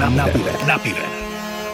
[0.00, 0.52] Na, na pive.
[0.64, 1.04] Na pive.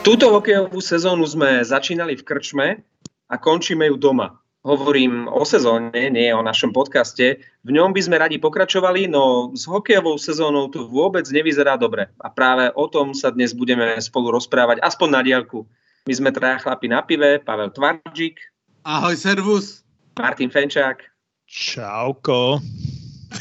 [0.02, 2.82] Túto hokejovú sezónu sme začínali v krčme
[3.30, 4.42] a končíme ju doma.
[4.66, 7.38] Hovorím o sezóne, nie o našom podcaste.
[7.62, 12.10] V ňom by sme radi pokračovali, no s hokejovou sezónou to vôbec nevyzerá dobre.
[12.18, 15.62] A práve o tom sa dnes budeme spolu rozprávať, aspoň na diaľku.
[16.10, 18.42] My sme traja chlapi na pive, Pavel Tvarčík.
[18.82, 19.86] Ahoj, servus.
[20.18, 20.98] Martin Fenčák.
[21.46, 22.58] Čauko.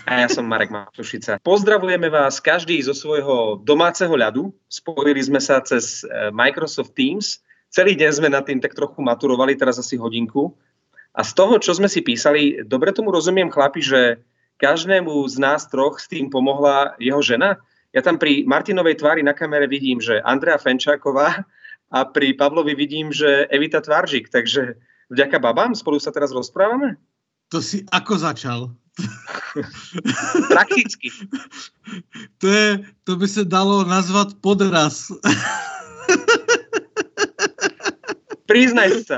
[0.04, 1.40] A ja som Marek Matušica.
[1.40, 4.52] Pozdravujeme vás každý zo svojho domáceho ľadu.
[4.68, 7.40] Spojili sme sa cez e, Microsoft Teams.
[7.72, 10.52] Celý deň sme nad tým tak trochu maturovali, teraz asi hodinku.
[11.16, 14.02] A z toho, čo sme si písali, dobre tomu rozumiem, chlapi, že
[14.60, 17.60] každému z nás troch s tým pomohla jeho žena.
[17.96, 21.48] Ja tam pri Martinovej tvári na kamere vidím, že Andrea Fenčáková
[21.88, 24.28] a pri Pavlovi vidím, že Evita Tvaržik.
[24.28, 24.76] Takže
[25.08, 27.00] vďaka babám spolu sa teraz rozprávame?
[27.54, 28.60] To si ako začal?
[30.48, 31.10] Prakticky.
[32.38, 35.12] To, je, to by se dalo nazvat podraz.
[38.46, 39.18] Priznaj sa.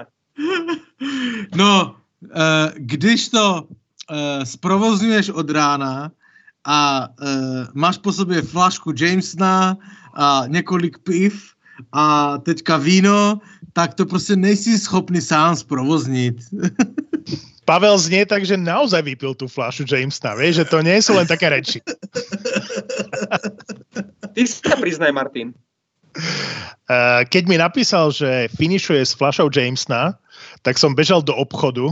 [1.55, 6.11] No, eh, když to eh, zprovozňuješ od rána
[6.65, 9.77] a eh, máš po sobě flašku Jamesona
[10.13, 11.53] a několik piv
[11.91, 13.39] a teďka víno,
[13.73, 16.35] tak to prostě nejsi schopný sám zprovoznit.
[17.67, 21.27] Pavel znie tak, že naozaj vypil tú fľašu Jamesa, vieš, že to nie sú len
[21.27, 21.83] také reči.
[24.31, 25.51] Ty sa priznaj, Martin.
[26.87, 30.15] Uh, keď mi napísal, že finišuje s fľašou Jamesa,
[30.63, 31.91] tak som bežal do obchodu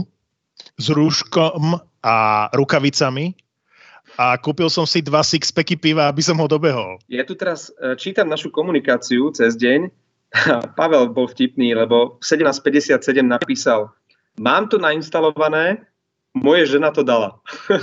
[0.80, 3.36] s rúškom a rukavicami
[4.16, 6.96] a kúpil som si dva sixpacky piva, aby som ho dobehol.
[7.12, 9.92] Ja tu teraz e, čítam našu komunikáciu cez deň.
[10.78, 13.92] Pavel bol vtipný, lebo 17.57 napísal
[14.36, 15.80] Mám to nainstalované,
[16.36, 17.40] moje žena to dala.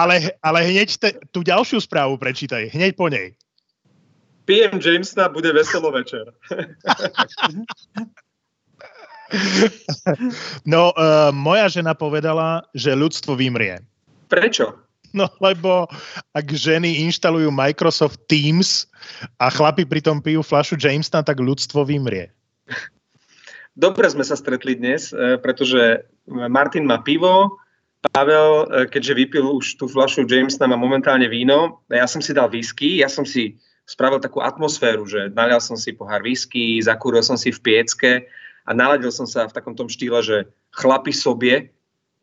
[0.00, 3.32] ale, ale hneď te, tú ďalšiu správu prečítaj, hneď po nej.
[4.46, 6.30] PM Jamesna bude veselo večer.
[10.72, 13.82] no, uh, moja žena povedala, že ľudstvo vymrie.
[14.30, 14.86] Prečo?
[15.16, 15.88] No, lebo
[16.36, 18.86] ak ženy inštalujú Microsoft Teams
[19.40, 22.30] a chlapi pritom pijú flašu Jamesna, tak ľudstvo vymrie.
[23.76, 27.60] Dobre sme sa stretli dnes, e, pretože Martin má pivo,
[28.08, 31.84] Pavel, e, keďže vypil už tú flašu Jamesa, má momentálne víno.
[31.92, 35.92] Ja som si dal whisky, ja som si spravil takú atmosféru, že nalial som si
[35.92, 38.12] pohár whisky, zakúril som si v piecke
[38.66, 40.36] a naladil som sa v takom tom štýle, že
[40.74, 41.70] chlapi sobie.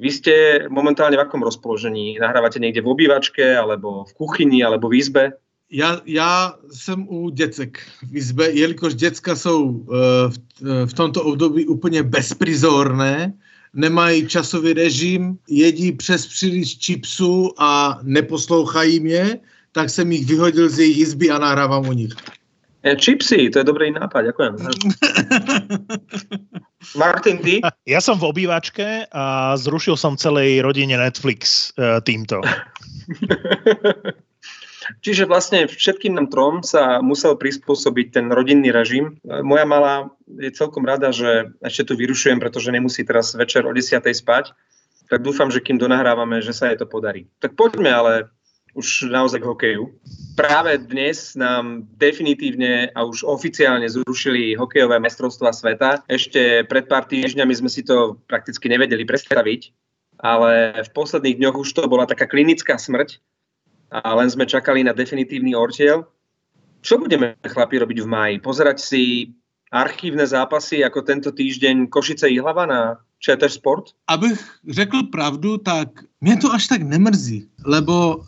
[0.01, 0.35] Vy ste
[0.67, 2.19] momentálne v akom rozpoložení?
[2.19, 5.25] Nahrávate niekde v obývačke, alebo v kuchyni, alebo v izbe?
[5.73, 7.79] Já, já jsem u děcek
[8.09, 9.95] v izbe, jelikož děcka jsou uh,
[10.29, 13.34] v, uh, v tomto období úplně bezprizorné,
[13.73, 19.39] nemají časový režim, jedí přes příliš čipsu a neposlouchají mě,
[19.72, 22.13] tak jsem jich vyhodil z jejich izby a nahrávám u nich.
[22.83, 24.56] E, čipsy, to je dobrý nápad, ďakujem.
[27.00, 27.63] Martin, ty?
[27.88, 32.44] Ja som v obývačke a zrušil som celej rodine Netflix uh, týmto.
[34.99, 39.19] Čiže vlastne všetkým nám trom sa musel prispôsobiť ten rodinný režim.
[39.23, 44.03] Moja malá je celkom rada, že ešte tu vyrušujem, pretože nemusí teraz večer o 10.
[44.03, 44.51] spať.
[45.11, 47.27] Tak dúfam, že kým donahrávame, že sa jej to podarí.
[47.44, 48.13] Tak poďme ale
[48.73, 49.83] už naozaj k hokeju.
[50.33, 56.01] Práve dnes nám definitívne a už oficiálne zrušili hokejové mestrovstva sveta.
[56.09, 59.61] Ešte pred pár týždňami sme si to prakticky nevedeli predstaviť,
[60.17, 63.21] ale v posledných dňoch už to bola taká klinická smrť
[63.93, 66.09] a len sme čakali na definitívny ortiel.
[66.81, 68.35] Čo budeme chlapi robiť v máji?
[68.41, 69.31] Pozerať si
[69.69, 72.81] archívne zápasy ako tento týždeň Košice Jihlava na
[73.21, 73.85] ČT Sport?
[74.07, 75.87] Abych řekl pravdu, tak
[76.21, 78.25] mě to až tak nemrzí, lebo uh,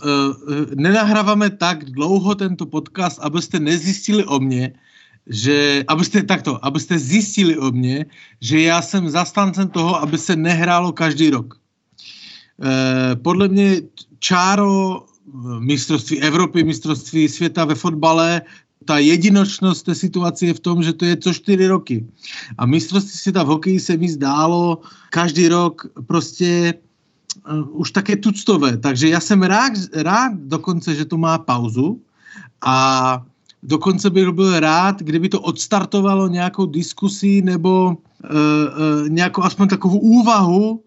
[0.76, 4.74] nenahráváme tak dlouho tento podcast, abyste nezjistili o mně,
[5.28, 8.06] že, abyste takto, abyste zjistili o mně,
[8.42, 11.58] že já jsem zastancem toho, aby se nehrálo každý rok.
[12.62, 13.82] E, podle mě
[14.20, 15.02] čáro
[15.60, 18.42] mistrovství Evropy, mistrovství světa ve fotbale,
[18.86, 22.06] ta jedinočnost té situace je v tom, že to je co čtyři roky.
[22.58, 24.80] A mistrovství světa v hokeji se mi zdálo
[25.10, 26.74] každý rok prostě
[27.52, 28.78] uh, už také tuctové.
[28.78, 32.02] Takže já jsem rád, rád dokonce, že to má pauzu
[32.62, 33.26] a
[33.64, 40.00] dokonce bych byl rád, kdyby to odstartovalo nějakou diskusí nebo uh, uh, nějakou aspoň takovou
[40.00, 40.80] úvahu, uh,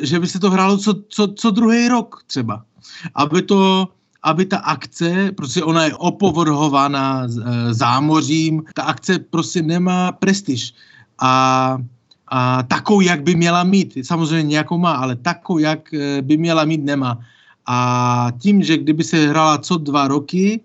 [0.00, 2.64] že by se to hrálo co, co, co druhý rok třeba
[3.14, 3.88] aby to
[4.22, 10.74] aby ta akce, prostě ona je opovrhovaná e, zámořím, ta akce prostě nemá prestiž.
[11.18, 11.78] A,
[12.28, 16.64] a takou, jak by měla mít, samozřejmě nějakou má, ale takou, jak e, by měla
[16.64, 17.18] mít, nemá.
[17.66, 20.60] A tím, že kdyby se hrála co dva roky,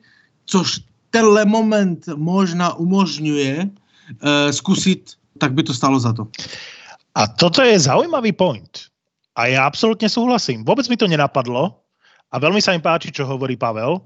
[0.46, 6.28] což tenhle moment možná umožňuje uh, zkusit, tak by to stalo za to.
[7.16, 8.70] A toto je zaujímavý point.
[9.38, 10.66] A ja absolútne súhlasím.
[10.66, 11.87] Vôbec mi to nenapadlo
[12.32, 14.04] a veľmi sa mi páči, čo hovorí Pavel.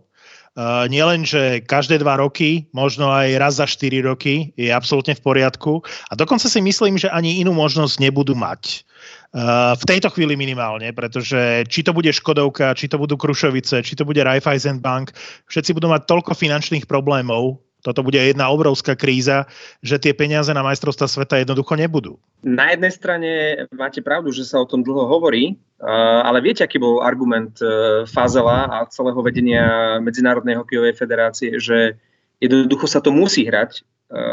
[0.52, 5.24] Uh, nielen, že každé dva roky, možno aj raz za 4 roky je absolútne v
[5.24, 5.80] poriadku.
[6.12, 8.84] A dokonca si myslím, že ani inú možnosť nebudú mať.
[9.32, 13.96] Uh, v tejto chvíli minimálne, pretože či to bude Škodovka, či to budú Krušovice, či
[13.96, 15.16] to bude Raiffeisen Bank,
[15.48, 19.50] všetci budú mať toľko finančných problémov, toto bude jedna obrovská kríza,
[19.81, 22.22] že tie peniaze na majstrovstva sveta jednoducho nebudú.
[22.45, 23.31] Na jednej strane
[23.74, 28.69] máte pravdu, že sa o tom dlho hovorí, ale viete, aký bol argument e, Fazela
[28.69, 31.98] a celého vedenia Medzinárodnej hokejovej federácie, že
[32.38, 33.81] jednoducho sa to musí hrať e,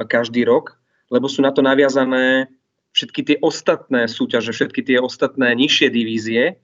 [0.04, 0.76] každý rok,
[1.08, 2.52] lebo sú na to naviazané
[2.92, 6.60] všetky tie ostatné súťaže, všetky tie ostatné nižšie divízie.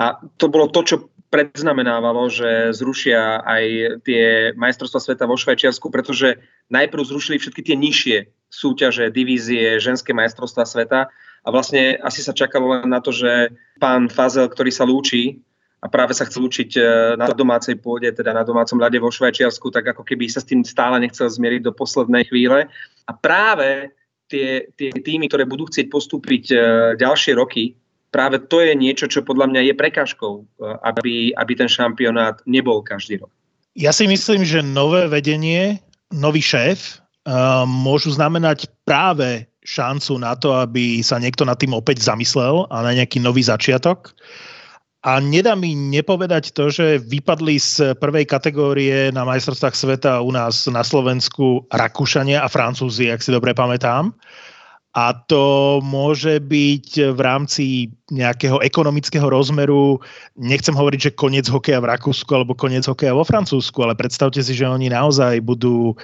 [0.00, 0.96] A to bolo to, čo
[1.34, 3.64] predznamenávalo, že zrušia aj
[4.06, 6.38] tie majstrovstvá sveta vo Švajčiarsku, pretože
[6.70, 8.16] najprv zrušili všetky tie nižšie
[8.46, 11.10] súťaže, divízie, ženské majstrovstvá sveta
[11.42, 13.50] a vlastne asi sa čakalo len na to, že
[13.82, 15.42] pán Fazel, ktorý sa lúči
[15.82, 16.82] a práve sa chcel lúčiť e,
[17.18, 20.62] na domácej pôde, teda na domácom ľade vo Švajčiarsku, tak ako keby sa s tým
[20.62, 22.70] stále nechcel zmieriť do poslednej chvíle.
[23.04, 23.90] A práve
[24.30, 26.56] tie, tie týmy, ktoré budú chcieť postúpiť e,
[26.96, 27.76] ďalšie roky,
[28.14, 32.78] práve to je niečo, čo podľa mňa je prekážkou, eh, aby, aby ten šampionát nebol
[32.86, 33.34] každý rok.
[33.74, 35.82] Ja si myslím, že nové vedenie,
[36.14, 42.06] nový šéf uh, môžu znamenať práve šancu na to, aby sa niekto nad tým opäť
[42.06, 44.14] zamyslel a na nejaký nový začiatok.
[45.02, 50.70] A nedá mi nepovedať to, že vypadli z prvej kategórie na majstrovstvách sveta u nás
[50.70, 54.14] na Slovensku Rakúšania a Francúzi, ak si dobre pamätám.
[54.94, 57.64] A to môže byť v rámci
[58.14, 59.98] nejakého ekonomického rozmeru,
[60.38, 64.54] nechcem hovoriť, že koniec hokeja v Rakúsku alebo koniec hokeja vo Francúzsku, ale predstavte si,
[64.54, 65.98] že oni naozaj budú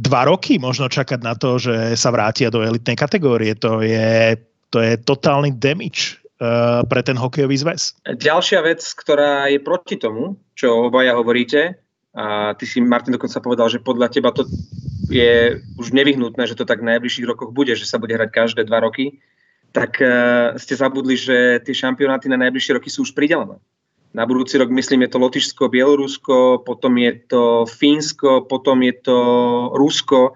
[0.00, 3.52] dva roky možno čakať na to, že sa vrátia do elitnej kategórie.
[3.60, 4.40] To je,
[4.72, 8.00] to je totálny damage uh, pre ten hokejový zväz.
[8.08, 11.84] Ďalšia vec, ktorá je proti tomu, čo obaja hovoríte,
[12.16, 14.48] a ty si, Martin, dokonca povedal, že podľa teba to
[15.12, 18.64] je už nevyhnutné, že to tak v najbližších rokoch bude, že sa bude hrať každé
[18.64, 19.20] dva roky,
[19.76, 23.60] tak uh, ste zabudli, že tie šampionáty na najbližšie roky sú už pridelené.
[24.16, 29.18] Na budúci rok, myslím, je to Lotyšsko, Bielorusko, potom je to Fínsko, potom je to
[29.76, 30.32] Rusko.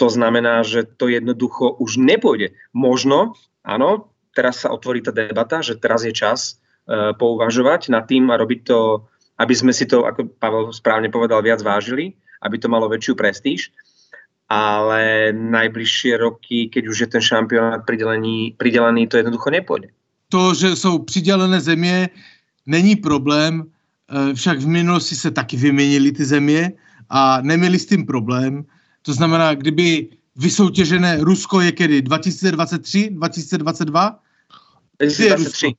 [0.00, 2.56] To znamená, že to jednoducho už nepôjde.
[2.72, 6.56] Možno, áno, teraz sa otvorí tá debata, že teraz je čas
[6.88, 9.04] uh, pouvažovať nad tým a robiť to,
[9.38, 13.72] aby sme si to, ako Pavel správne povedal, viac vážili, aby to malo väčšiu prestíž.
[14.46, 19.90] Ale najbližšie roky, keď už je ten šampionát pridelený, pridelený to jednoducho nepôjde.
[20.28, 22.08] To, že jsou přidělené země,
[22.66, 26.72] není problém, eh, však v minulosti se taky vyměnily ty země
[27.10, 28.64] a neměli s tím problém.
[29.02, 32.02] To znamená, kdyby vysoutěžené Rusko je kedy?
[32.02, 33.10] 2023?
[33.10, 34.18] 2022?
[34.98, 35.74] 2023.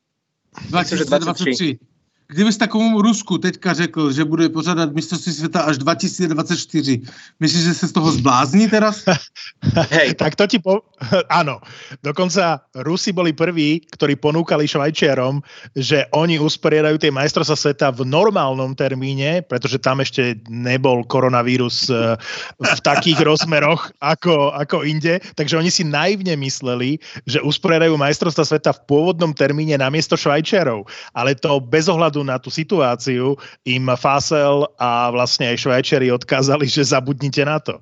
[0.69, 1.77] 2023.
[1.77, 1.79] 2023.
[2.27, 7.01] Kdybys takovom Rusku teďka řekl, že bude pořádat mistrovství světa až 2024,
[7.39, 9.05] myslíš, že se z toho zblázní teraz?
[9.91, 10.13] Hej.
[10.13, 10.83] tak to ti po...
[11.29, 11.63] Áno.
[12.03, 15.39] Dokonca Rusi boli prví, ktorí ponúkali Švajčiarom,
[15.79, 22.19] že oni usporiadajú tie majstrovstvá sveta v normálnom termíne, pretože tam ešte nebol koronavírus e,
[22.59, 25.23] v takých rozmeroch ako, ako inde.
[25.39, 30.83] Takže oni si naivne mysleli, že usporiadajú majstrovstvá sveta v pôvodnom termíne namiesto Švajčiarov.
[31.15, 36.65] Ale to bez ohľadu ohľadu na tú situáciu im Fasel a vlastne aj Švajčeri odkázali,
[36.65, 37.77] že zabudnite na to.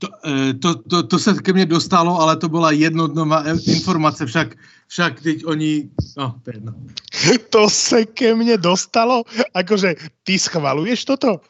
[0.00, 4.56] To, e, to, to, to se ke mně dostalo, ale to byla jednotná informace, však,
[4.88, 5.90] však teď oni...
[6.16, 6.72] No, to je jedno.
[7.50, 9.28] To se ke mne dostalo?
[9.54, 9.94] Akože,
[10.24, 11.44] ty schvaluješ toto?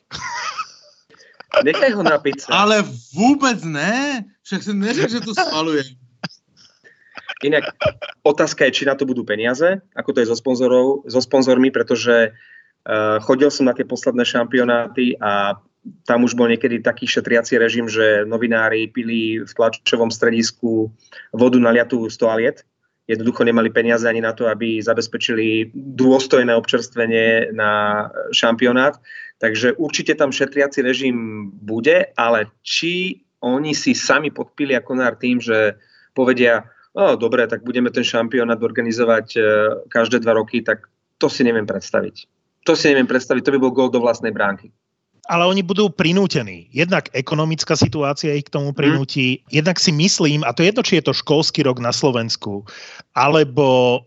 [1.64, 2.82] Nechaj ho napiť Ale
[3.14, 4.24] vůbec ne.
[4.42, 5.86] Však jsem neřekl, že to schvalujem.
[7.40, 7.72] Inak
[8.20, 12.36] otázka je, či na to budú peniaze, ako to je so, sponzorov, so sponzormi, pretože
[12.36, 15.56] uh, chodil som na tie posledné šampionáty a
[16.04, 20.92] tam už bol niekedy taký šetriaci režim, že novinári pili v tlačovom stredisku
[21.32, 22.58] vodu naliatú z toaliet.
[23.08, 29.00] Jednoducho nemali peniaze ani na to, aby zabezpečili dôstojné občerstvenie na šampionát.
[29.40, 35.40] Takže určite tam šetriaci režim bude, ale či oni si sami podpili ako nár tým,
[35.40, 35.80] že
[36.12, 39.40] povedia, no dobre, tak budeme ten šampionát organizovať e,
[39.90, 40.86] každé dva roky, tak
[41.20, 42.26] to si neviem predstaviť.
[42.68, 44.72] To si neviem predstaviť, to by bol gol do vlastnej bránky.
[45.30, 46.66] Ale oni budú prinútení.
[46.74, 49.38] Jednak ekonomická situácia ich k tomu prinúti.
[49.46, 49.62] Mm.
[49.62, 52.66] Jednak si myslím, a to je jedno, či je to školský rok na Slovensku,
[53.14, 54.00] alebo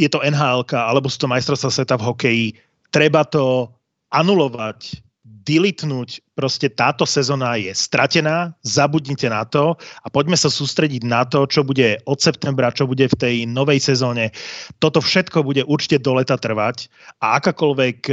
[0.00, 2.46] je to NHL, alebo sú to majstrovstvá sveta v hokeji,
[2.94, 3.68] treba to
[4.08, 5.04] anulovať
[5.44, 11.44] dilitnúť proste táto sezóna je stratená, zabudnite na to a poďme sa sústrediť na to,
[11.44, 14.32] čo bude od septembra, čo bude v tej novej sezóne.
[14.80, 16.88] Toto všetko bude určite do leta trvať
[17.20, 18.12] a akákoľvek e,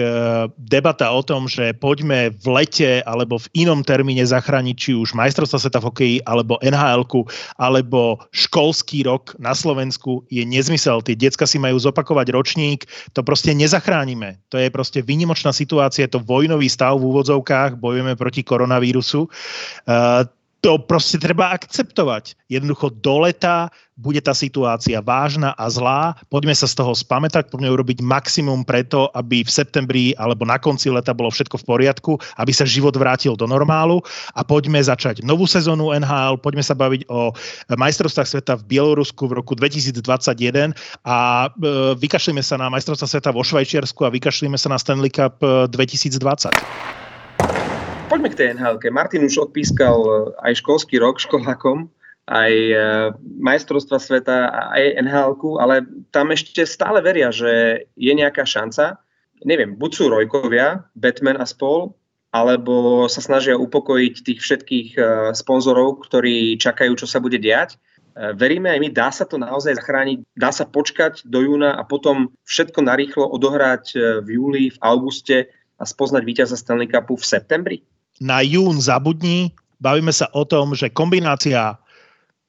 [0.60, 5.64] debata o tom, že poďme v lete alebo v inom termíne zachrániť či už majstrovstva
[5.64, 7.08] sveta v hokeji alebo nhl
[7.56, 11.00] alebo školský rok na Slovensku je nezmysel.
[11.06, 14.42] Tie decka si majú zopakovať ročník, to proste nezachránime.
[14.52, 19.30] To je proste výnimočná situácia, je to vojnový stav v úvodzovkách, bojujeme proti koronavírusu.
[19.86, 20.26] Uh,
[20.66, 22.34] to proste treba akceptovať.
[22.50, 26.18] Jednoducho do leta bude tá situácia vážna a zlá.
[26.34, 30.90] Poďme sa z toho spamätať, poďme urobiť maximum preto, aby v septembri alebo na konci
[30.90, 34.02] leta bolo všetko v poriadku, aby sa život vrátil do normálu
[34.34, 37.34] a poďme začať novú sezónu NHL, poďme sa baviť o
[37.74, 43.46] majstrovstvách sveta v Bielorusku v roku 2021 a e, vykašlíme sa na majstrovstvá sveta vo
[43.46, 47.07] Švajčiarsku a vykašlíme sa na Stanley Cup 2020.
[48.08, 51.92] Poďme k tej nhl Martin už odpískal eh, aj školský rok školákom,
[52.32, 52.80] aj eh,
[53.20, 55.84] majstrovstva sveta, aj nhl ale
[56.16, 59.04] tam ešte stále veria, že je nejaká šanca.
[59.44, 62.00] Neviem, buď sú Rojkovia, Batman a spol,
[62.32, 67.76] alebo sa snažia upokojiť tých všetkých eh, sponzorov, ktorí čakajú, čo sa bude diať.
[68.18, 72.34] Veríme aj my, dá sa to naozaj zachrániť, dá sa počkať do júna a potom
[72.50, 73.94] všetko narýchlo odohrať
[74.26, 77.78] v júli, v auguste a spoznať víťaza Stanley Cupu v septembri?
[78.24, 79.54] Na jún zabudni.
[79.78, 81.78] Bavíme sa o tom, že kombinácia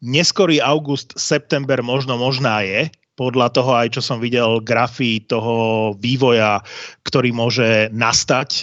[0.01, 6.63] neskorý august, september možno možná je, podľa toho aj, čo som videl, grafy toho vývoja,
[7.03, 8.61] ktorý môže nastať e,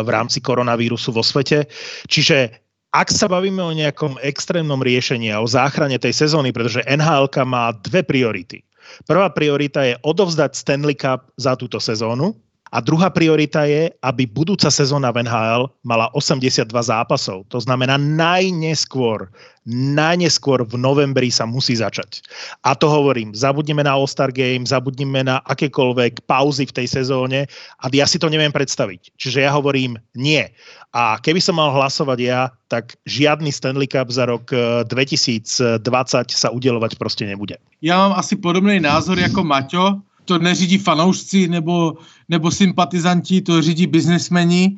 [0.00, 1.68] v rámci koronavírusu vo svete.
[2.08, 2.56] Čiže
[2.96, 7.76] ak sa bavíme o nejakom extrémnom riešení a o záchrane tej sezóny, pretože NHL má
[7.84, 8.64] dve priority.
[9.04, 12.32] Prvá priorita je odovzdať Stanley Cup za túto sezónu,
[12.68, 17.48] a druhá priorita je, aby budúca sezóna v NHL mala 82 zápasov.
[17.48, 19.32] To znamená najneskôr,
[19.68, 22.24] najneskôr v novembri sa musí začať.
[22.64, 27.48] A to hovorím, zabudneme na All-Star Game, zabudneme na akékoľvek pauzy v tej sezóne
[27.80, 29.16] a ja si to neviem predstaviť.
[29.16, 30.44] Čiže ja hovorím nie.
[30.92, 34.48] A keby som mal hlasovať ja, tak žiadny Stanley Cup za rok
[34.88, 37.60] 2020 eh, sa udelovať proste nebude.
[37.84, 41.96] Ja mám asi podobný názor jako Maťo, to neřídí fanoušci nebo,
[42.28, 44.76] nebo sympatizanti, to řídí biznesmeni.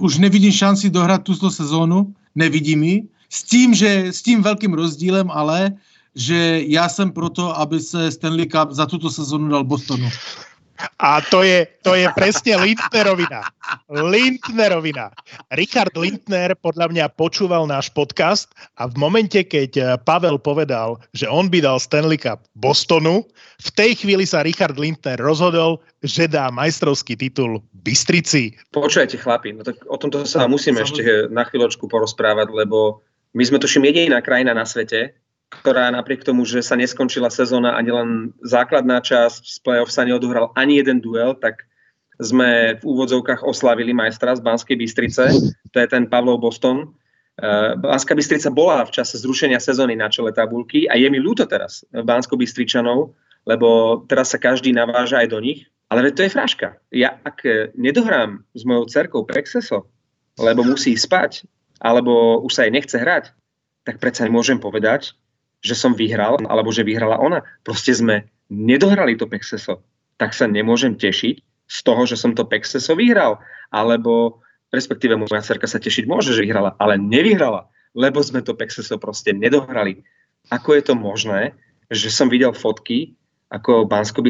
[0.00, 3.08] Už nevidím šanci dohrát tuto sezónu, nevidím ji.
[3.32, 5.72] S tím, že s tím velkým rozdílem ale,
[6.14, 10.08] že já jsem proto, aby se Stanley Cup za tuto sezónu dal Bostonu.
[10.98, 13.42] A to je, to je presne Lindnerovina.
[13.90, 15.10] Lindnerovina.
[15.54, 21.26] Richard Lindner podľa mňa počúval náš podcast a v momente, keď eh, Pavel povedal, že
[21.26, 23.26] on by dal Stanley Cup Bostonu,
[23.58, 28.54] v tej chvíli sa Richard Lindner rozhodol, že dá majstrovský titul Bystrici.
[28.70, 33.02] Počujete chlapi, no tak o tomto sa musíme ešte na chvíľočku porozprávať, lebo
[33.34, 35.14] my sme tuším jediná krajina na svete,
[35.48, 38.08] ktorá napriek tomu, že sa neskončila sezóna ani len
[38.44, 41.64] základná časť z play-off sa neodohral ani jeden duel, tak
[42.20, 45.30] sme v úvodzovkách oslavili majstra z Banskej Bystrice,
[45.72, 46.92] to je ten Pavlov Boston.
[47.38, 51.46] Eh, Banská Bystrica bola v čase zrušenia sezóny na čele tabulky a je mi ľúto
[51.46, 53.14] teraz Bansko Bystričanov,
[53.46, 55.70] lebo teraz sa každý naváža aj do nich.
[55.88, 56.76] Ale to je fráška.
[56.92, 57.40] Ja ak
[57.72, 59.88] nedohrám s mojou cerkou Pexeso,
[60.36, 61.48] lebo musí spať,
[61.80, 63.32] alebo už sa jej nechce hrať,
[63.88, 65.16] tak predsa môžem povedať,
[65.62, 67.42] že som vyhral, alebo že vyhrala ona.
[67.66, 69.82] Proste sme nedohrali to Pexeso.
[70.18, 71.36] Tak sa nemôžem tešiť
[71.68, 73.42] z toho, že som to Pexeso vyhral.
[73.68, 79.00] Alebo respektíve moja cerka sa tešiť môže, že vyhrala, ale nevyhrala, lebo sme to Pexeso
[79.00, 80.04] proste nedohrali.
[80.48, 81.56] Ako je to možné,
[81.88, 83.16] že som videl fotky,
[83.48, 84.20] ako bansko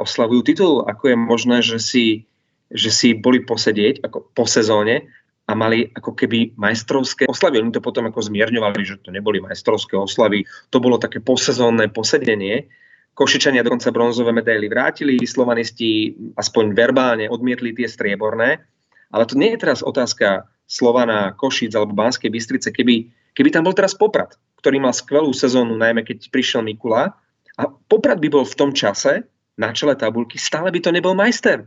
[0.00, 0.74] oslavujú titul?
[0.88, 2.24] Ako je možné, že si,
[2.72, 5.04] že si boli posedieť ako po sezóne
[5.48, 7.64] a mali ako keby majstrovské oslavy.
[7.64, 12.68] Oni to potom ako zmierňovali, že to neboli majstrovské oslavy, to bolo také posezónne posedenie.
[13.16, 18.60] Košičania dokonca bronzové medaily vrátili, slovanisti aspoň verbálne odmietli tie strieborné.
[19.08, 23.72] Ale to nie je teraz otázka Slovana, Košic alebo Banskej Bystrice, keby, keby tam bol
[23.72, 27.16] teraz Poprad, ktorý mal skvelú sezónu, najmä keď prišiel Mikula.
[27.56, 29.24] A Poprad by bol v tom čase
[29.56, 31.66] na čele tabulky, stále by to nebol majster.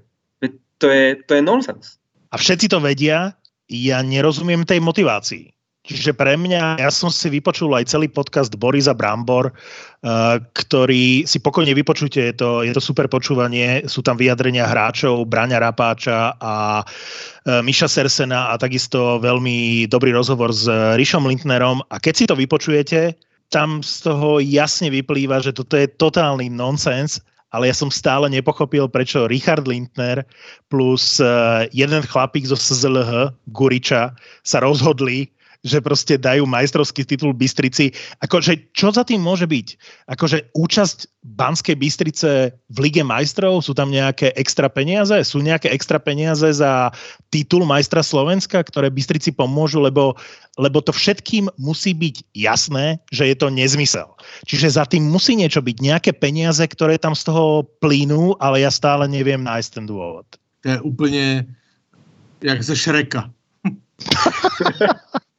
[0.79, 1.97] To je, to je nonsens.
[2.31, 3.35] A všetci to vedia,
[3.71, 5.47] ja nerozumiem tej motivácii.
[5.81, 11.41] Čiže pre mňa, ja som si vypočul aj celý podcast Borisa Brambor, uh, ktorý si
[11.41, 16.85] pokojne vypočujte, je to, je to super počúvanie, sú tam vyjadrenia hráčov, Braňa Rapáča a
[16.85, 21.81] uh, Miša Sersena a takisto veľmi dobrý rozhovor s Rišom Lindnerom.
[21.89, 23.17] A keď si to vypočujete,
[23.49, 28.87] tam z toho jasne vyplýva, že toto je totálny nonsens ale ja som stále nepochopil,
[28.87, 30.23] prečo Richard Lindner
[30.71, 35.27] plus uh, jeden chlapík zo SZLH, Guriča, sa rozhodli,
[35.61, 37.93] že proste dajú majstrovský titul Bystrici.
[38.23, 39.67] Akože, čo za tým môže byť?
[40.09, 45.13] Akože účasť Banskej Bystrice v Lige majstrov, sú tam nejaké extra peniaze?
[45.21, 46.89] Sú nejaké extra peniaze za
[47.29, 50.17] titul majstra Slovenska, ktoré Bystrici pomôžu, lebo,
[50.57, 54.09] lebo to všetkým musí byť jasné, že je to nezmysel.
[54.49, 58.73] Čiže za tým musí niečo byť, nejaké peniaze, ktoré tam z toho plínu, ale ja
[58.73, 60.25] stále neviem nájsť ten dôvod.
[60.61, 61.45] To je úplně
[62.41, 63.29] jak ze Šreka.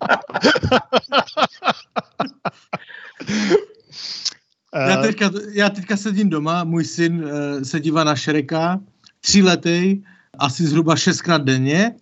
[4.88, 7.30] já, teďka, já teďka sedím doma, můj syn uh,
[7.62, 8.80] se dívá na Šreka,
[9.20, 10.02] tříletej,
[10.38, 11.94] asi zhruba šestkrát denně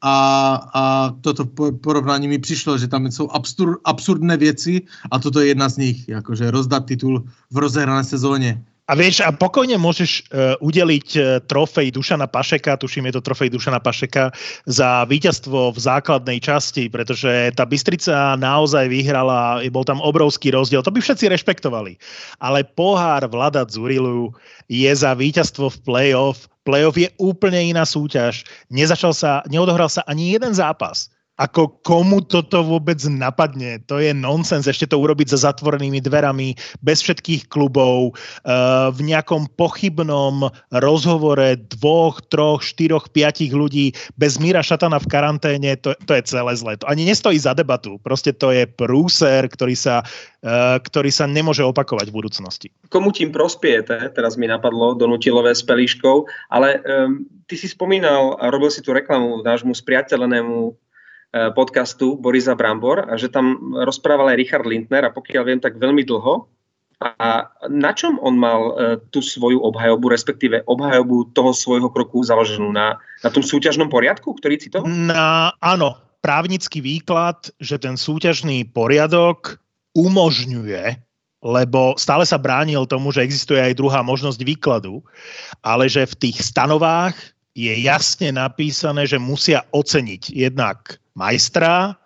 [0.00, 1.44] a, a toto
[1.80, 6.08] porovnání mi přišlo, že tam jsou absur, absurdné věci a toto je jedna z nich,
[6.08, 8.64] jakože rozdat titul v rozehrané sezóně.
[8.88, 13.52] A vieš, a pokojne môžeš uh, udeliť uh, trofej Dušana Pašeka, tuším je to trofej
[13.52, 14.32] Dušana Pašeka,
[14.64, 20.88] za víťazstvo v základnej časti, pretože tá Bystrica naozaj vyhrala, bol tam obrovský rozdiel, to
[20.88, 22.00] by všetci rešpektovali.
[22.40, 24.32] Ale pohár Vlada Zurilu
[24.72, 26.48] je za víťazstvo v play-off.
[26.64, 28.48] Play-off je úplne iná súťaž.
[28.72, 33.78] Nezačal sa, neodohral sa ani jeden zápas ako komu toto vôbec napadne.
[33.86, 39.46] To je nonsens ešte to urobiť za zatvorenými dverami, bez všetkých klubov, uh, v nejakom
[39.54, 46.26] pochybnom rozhovore dvoch, troch, štyroch, piatich ľudí, bez Míra Šatana v karanténe, to, to je
[46.26, 46.74] celé zlé.
[46.82, 48.02] To ani nestojí za debatu.
[48.02, 50.02] Proste to je prúser, ktorý sa,
[50.42, 52.68] uh, ktorý sa nemôže opakovať v budúcnosti.
[52.90, 58.50] Komu tým prospiete, teraz mi napadlo, donutilové s pelíškou, ale um, ty si spomínal a
[58.50, 60.87] robil si tú reklamu nášmu spriateľenému Eh,
[61.32, 66.00] podcastu Borisa Brambor a že tam rozprával aj Richard Lindner a pokiaľ viem, tak veľmi
[66.08, 66.48] dlho.
[66.98, 72.74] A na čom on mal eh, tú svoju obhajobu, respektíve obhajobu toho svojho kroku založenú?
[72.74, 74.90] Na, na tom súťažnom poriadku, ktorý citoval?
[74.90, 75.94] Na, áno,
[76.26, 79.62] právnický výklad, že ten súťažný poriadok
[79.94, 85.06] umožňuje lebo stále sa bránil tomu, že existuje aj druhá možnosť výkladu,
[85.62, 87.14] ale že v tých stanovách
[87.54, 91.98] je jasne napísané, že musia oceniť jednak majstra,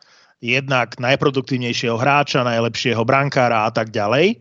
[0.42, 4.40] jednak najproduktívnejšieho hráča, najlepšieho brankára a tak ďalej.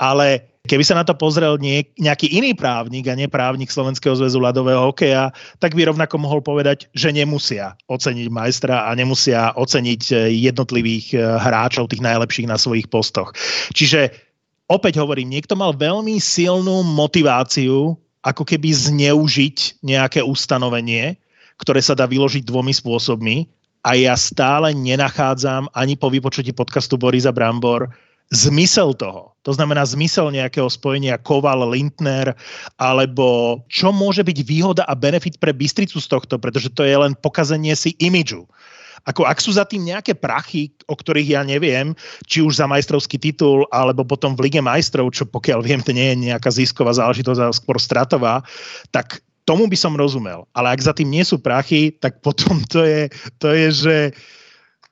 [0.00, 4.90] Ale keby sa na to pozrel niek- nejaký iný právnik a neprávnik Slovenského zväzu ľadového
[4.90, 5.30] hokeja,
[5.62, 10.14] tak by rovnako mohol povedať, že nemusia oceniť majstra a nemusia oceniť e,
[10.50, 13.32] jednotlivých e, hráčov, tých najlepších na svojich postoch.
[13.72, 14.12] Čiže
[14.68, 21.16] opäť hovorím, niekto mal veľmi silnú motiváciu ako keby zneužiť nejaké ustanovenie,
[21.58, 23.57] ktoré sa dá vyložiť dvomi spôsobmi
[23.88, 27.88] a ja stále nenachádzam ani po vypočutí podcastu Borisa Brambor
[28.28, 29.32] zmysel toho.
[29.48, 32.36] To znamená zmysel nejakého spojenia Koval, Lindner,
[32.76, 37.16] alebo čo môže byť výhoda a benefit pre Bystricu z tohto, pretože to je len
[37.16, 38.44] pokazenie si imidžu.
[39.08, 41.96] Ako ak sú za tým nejaké prachy, o ktorých ja neviem,
[42.28, 46.12] či už za majstrovský titul, alebo potom v Lige majstrov, čo pokiaľ viem, to nie
[46.12, 48.44] je nejaká zisková záležitosť, ale skôr stratová,
[48.92, 50.44] tak tomu by som rozumel.
[50.52, 53.08] Ale ak za tým nie sú prachy, tak potom to je,
[53.40, 53.96] to je že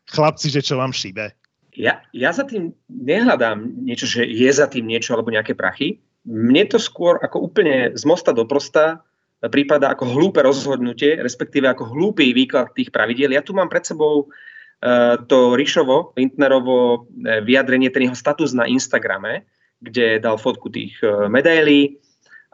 [0.09, 1.37] chlapci, že čo vám šíbe.
[1.77, 6.01] Ja, ja za tým nehľadám niečo, že je za tým niečo alebo nejaké prachy.
[6.25, 9.05] Mne to skôr ako úplne z mosta do prosta
[9.53, 13.37] prípada ako hlúpe rozhodnutie, respektíve ako hlúpy výklad tých pravidiel.
[13.37, 18.64] Ja tu mám pred sebou uh, to Rišovo, Lindnerovo uh, vyjadrenie, ten jeho status na
[18.64, 19.45] Instagrame,
[19.85, 22.01] kde dal fotku tých uh, medailí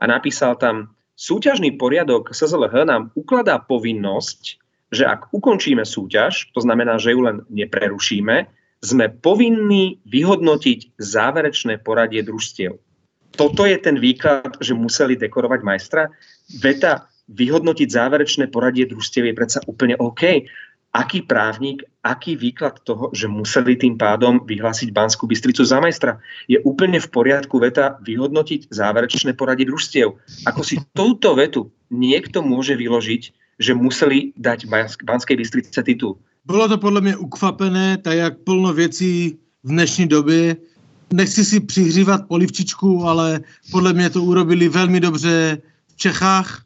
[0.03, 4.59] a napísal tam, súťažný poriadok SZLH nám ukladá povinnosť,
[4.93, 8.49] že ak ukončíme súťaž, to znamená, že ju len neprerušíme,
[8.83, 12.77] sme povinní vyhodnotiť záverečné poradie družstiev.
[13.33, 16.13] Toto je ten výklad, že museli dekorovať majstra.
[16.61, 20.45] Veta vyhodnotiť záverečné poradie družstiev je predsa úplne OK
[20.93, 26.21] aký právnik, aký výklad toho, že museli tým pádom vyhlásiť Banskú Bystricu za majstra.
[26.49, 30.13] Je úplne v poriadku veta vyhodnotiť záverečné poradie družstiev.
[30.45, 33.23] Ako si touto vetu niekto môže vyložiť,
[33.59, 34.69] že museli dať
[35.05, 36.21] Banskej Bystrice titul.
[36.45, 40.57] Bylo to podle mě ukvapené, tak jak plno věcí v dnešní době.
[41.13, 46.65] Nechci si přihřívat polivčičku, ale podle mě to urobili velmi dobře v Čechách.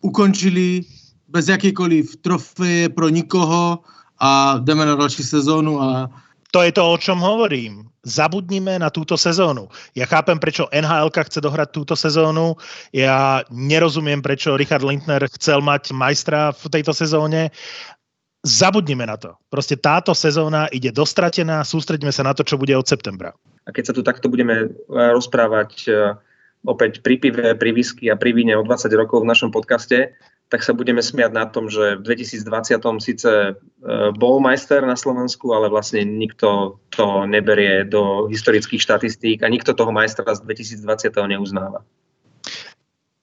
[0.00, 0.84] Ukončili
[1.28, 3.78] bez jakýkoliv trofeje pro nikoho
[4.20, 6.10] a jdeme na další sezónu a
[6.50, 7.84] to je to, o čom hovorím.
[8.08, 9.68] Zabudnime na túto sezónu.
[9.92, 12.56] Ja chápem, prečo NHL chce dohrať túto sezónu.
[12.96, 17.52] Ja nerozumiem, prečo Richard Lindner chcel mať majstra v tejto sezóne.
[18.48, 19.36] Zabudnime na to.
[19.52, 23.36] Proste táto sezóna ide dostratená, sústredíme sa na to, čo bude od septembra.
[23.68, 25.92] A keď sa tu takto budeme rozprávať
[26.64, 30.16] opäť pri pive, pri whisky a pri víne o 20 rokov v našom podcaste,
[30.48, 33.52] tak sa budeme smiať na tom, že v 2020 síce e,
[34.16, 39.92] bol majster na Slovensku, ale vlastne nikto to neberie do historických štatistík a nikto toho
[39.92, 41.84] majstra z 2020 neuznáva.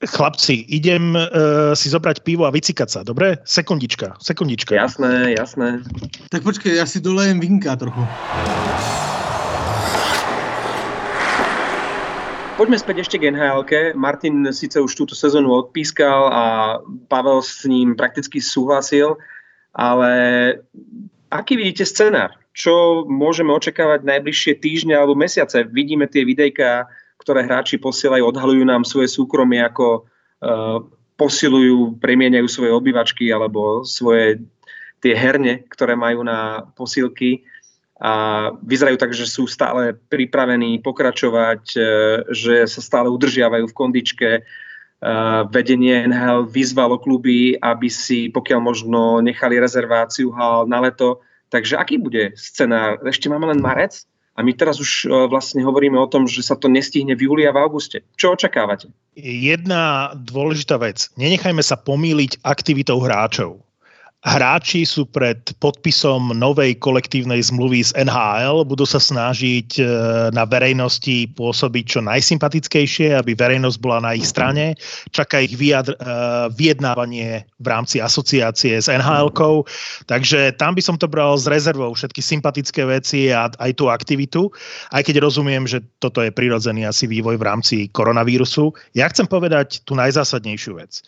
[0.06, 3.42] Chlapci, idem uh, si zobrať pivo a vycikať sa, dobre?
[3.48, 4.76] Sekundička, sekundička.
[4.76, 5.82] Jasné, jasné.
[6.30, 8.04] Tak počkej, ja si dolejem vinka trochu.
[12.56, 13.68] Poďme späť ešte k nhl
[14.00, 16.44] Martin síce už túto sezónu odpískal a
[17.12, 19.20] Pavel s ním prakticky súhlasil,
[19.76, 20.12] ale
[21.28, 22.32] aký vidíte scenár?
[22.56, 25.68] Čo môžeme očakávať najbližšie týždne alebo mesiace?
[25.68, 26.88] Vidíme tie videjka,
[27.20, 30.80] ktoré hráči posielajú, odhalujú nám svoje súkromie, ako uh,
[31.20, 34.48] posilujú, premieňajú svoje obývačky alebo svoje
[35.04, 37.44] tie herne, ktoré majú na posilky
[37.96, 38.12] a
[38.60, 41.80] vyzerajú tak, že sú stále pripravení pokračovať, e,
[42.36, 44.30] že sa stále udržiavajú v kondičke.
[44.36, 44.42] E,
[45.48, 51.24] vedenie NHL vyzvalo kluby, aby si pokiaľ možno nechali rezerváciu hal na leto.
[51.48, 53.00] Takže aký bude scenár?
[53.08, 54.04] Ešte máme len marec
[54.36, 57.44] a my teraz už e, vlastne hovoríme o tom, že sa to nestihne v júli
[57.48, 58.04] a v auguste.
[58.20, 58.92] Čo očakávate?
[59.16, 61.08] Jedna dôležitá vec.
[61.16, 63.65] Nenechajme sa pomýliť aktivitou hráčov
[64.26, 69.82] hráči sú pred podpisom novej kolektívnej zmluvy z NHL, budú sa snažiť e,
[70.34, 74.74] na verejnosti pôsobiť čo najsympatickejšie, aby verejnosť bola na ich strane.
[75.14, 75.98] Čaká ich vyjadr, e,
[76.58, 79.62] vyjednávanie v rámci asociácie s NHL-kou,
[80.10, 81.94] takže tam by som to bral s rezervou.
[81.94, 84.50] Všetky sympatické veci a aj tú aktivitu,
[84.90, 88.74] aj keď rozumiem, že toto je prirodzený asi vývoj v rámci koronavírusu.
[88.98, 91.06] Ja chcem povedať tú najzásadnejšiu vec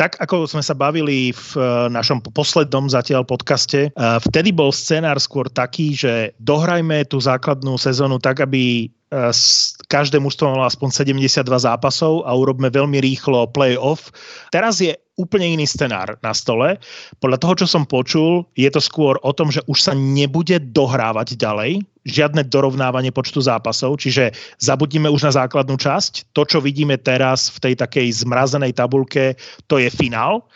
[0.00, 5.20] tak ako sme sa bavili v eh, našom poslednom zatiaľ podcaste, eh, vtedy bol scenár
[5.20, 8.88] skôr taký, že dohrajme tú základnú sezónu tak, aby
[9.90, 14.14] každé mužstvo malo aspoň 72 zápasov a urobme veľmi rýchlo play-off.
[14.54, 16.78] Teraz je úplne iný scenár na stole.
[17.18, 21.36] Podľa toho, čo som počul, je to skôr o tom, že už sa nebude dohrávať
[21.36, 26.32] ďalej, žiadne dorovnávanie počtu zápasov, čiže zabudíme už na základnú časť.
[26.32, 30.46] To, čo vidíme teraz v tej takej zmrazenej tabulke, to je finál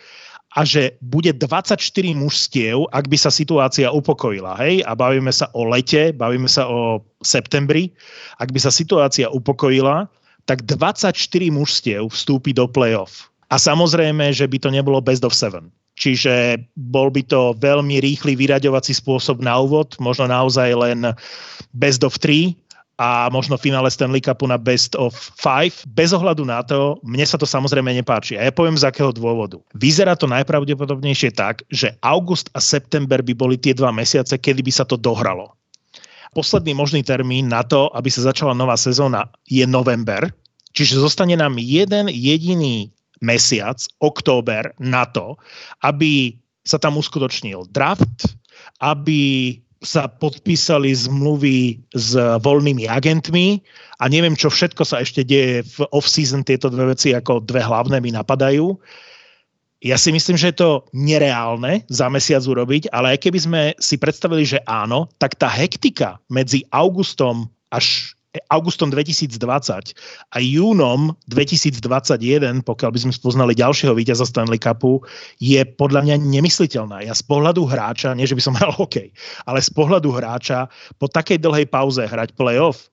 [0.55, 1.83] a že bude 24
[2.15, 4.55] mužstiev, ak by sa situácia upokojila.
[4.63, 4.87] Hej?
[4.87, 7.91] A bavíme sa o lete, bavíme sa o septembri.
[8.39, 10.07] Ak by sa situácia upokojila,
[10.47, 11.11] tak 24
[11.51, 13.27] mužstiev vstúpi do play-off.
[13.51, 15.75] A samozrejme, že by to nebolo best of seven.
[15.95, 21.15] Čiže bol by to veľmi rýchly vyraďovací spôsob na úvod, možno naozaj len
[21.75, 22.59] best of three
[22.99, 25.75] a možno finále Stanley Cupu na best of five.
[25.91, 28.39] Bez ohľadu na to, mne sa to samozrejme nepáči.
[28.39, 29.59] A ja poviem z akého dôvodu.
[29.75, 34.73] Vyzerá to najpravdepodobnejšie tak, že august a september by boli tie dva mesiace, kedy by
[34.73, 35.59] sa to dohralo.
[36.35, 40.31] Posledný možný termín na to, aby sa začala nová sezóna, je november.
[40.75, 42.91] Čiže zostane nám jeden jediný
[43.23, 45.39] mesiac, október, na to,
[45.87, 46.35] aby
[46.67, 48.35] sa tam uskutočnil draft,
[48.83, 49.55] aby
[49.85, 53.61] sa podpísali zmluvy s voľnými agentmi
[54.01, 58.01] a neviem, čo všetko sa ešte deje v off-season, tieto dve veci ako dve hlavné
[58.01, 58.75] mi napadajú.
[59.85, 64.01] Ja si myslím, že je to nereálne za mesiac urobiť, ale aj keby sme si
[64.01, 68.17] predstavili, že áno, tak tá hektika medzi augustom až
[68.51, 69.39] augustom 2020
[70.35, 75.03] a júnom 2021, pokiaľ by sme spoznali ďalšieho víťaza Stanley Cupu,
[75.39, 77.07] je podľa mňa nemysliteľná.
[77.07, 79.15] Ja z pohľadu hráča, nie že by som hral hokej,
[79.47, 80.67] ale z pohľadu hráča
[80.99, 82.91] po takej dlhej pauze hrať playoff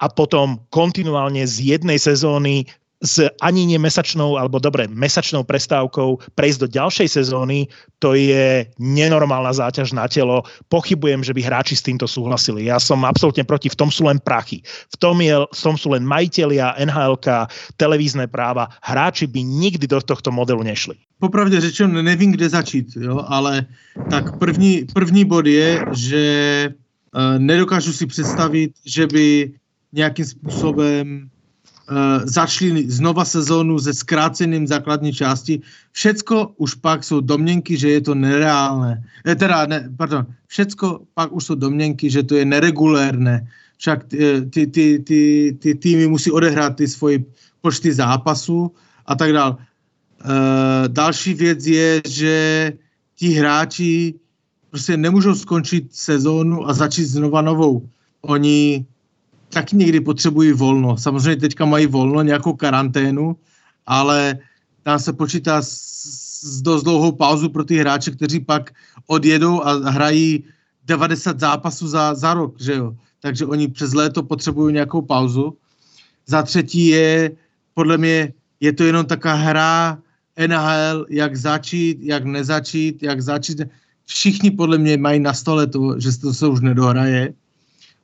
[0.00, 2.64] a potom kontinuálne z jednej sezóny
[3.00, 7.64] s ani nemesačnou, alebo dobre, mesačnou prestávkou prejsť do ďalšej sezóny,
[7.96, 10.44] to je nenormálna záťaž na telo.
[10.68, 12.68] Pochybujem, že by hráči s týmto súhlasili.
[12.68, 14.60] Ja som absolútne proti, v tom sú len prachy.
[14.92, 17.16] V tom, je, v tom sú len majiteľia, nhl
[17.80, 18.68] televízne práva.
[18.84, 20.96] Hráči by nikdy do tohto modelu nešli.
[21.20, 23.66] Popravdě řečeno, nevím, kde začít, jo, ale
[24.10, 26.24] tak první, první bod je, že
[26.68, 29.52] uh, nedokážu si představit, že by
[29.92, 31.28] nějakým způsobem
[32.24, 35.60] začali znova sezónu se zkráceným základní části.
[35.92, 39.02] Všecko už pak jsou domněnky, že je to nereálné.
[39.26, 43.46] Eh, teda, ne, pardon, všecko pak už jsou domněnky, že to je neregulérne.
[43.78, 45.22] Však ty, ty, ty, ty,
[45.58, 47.24] ty týmy musí odehrát ty svoje
[47.60, 48.72] počty zápasů
[49.06, 49.56] a tak dále.
[50.88, 52.36] Další věc je, že
[53.16, 54.14] ti hráči
[54.70, 57.88] prostě nemůžou skončit sezónu a začít znova novou.
[58.20, 58.84] Oni
[59.50, 60.96] taky někdy potřebují volno.
[60.96, 63.36] Samozřejmě teďka mají volno, nějakou karanténu,
[63.86, 64.38] ale
[64.82, 65.70] tam se počítá s,
[66.42, 68.70] s dost dlouhou pauzu pro ty hráče, kteří pak
[69.06, 70.44] odjedou a hrají
[70.86, 72.96] 90 zápasů za, za rok, že jo.
[73.20, 75.56] Takže oni přes léto potřebují nějakou pauzu.
[76.26, 77.30] Za třetí je,
[77.74, 79.98] podle mě je to jenom taká hra
[80.46, 83.62] NHL, jak začít, jak nezačít, jak začít.
[84.04, 87.34] Všichni podle mě mají na stole to, že to se už nedohraje,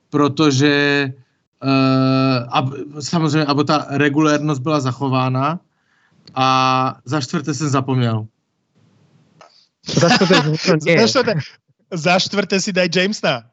[0.09, 1.13] protože
[1.63, 2.65] uh, ab,
[2.99, 5.59] samozřejmě, aby ta regulérnost byla zachována
[6.35, 8.27] a za čtvrté jsem zapomněl.
[9.87, 10.35] Za čtvrté,
[10.99, 11.33] za čtvrté,
[11.93, 13.43] za čtvrté si daj Jamesa.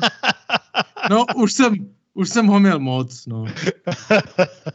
[1.10, 1.74] no, už jsem,
[2.14, 3.44] už jsem ho měl moc, no.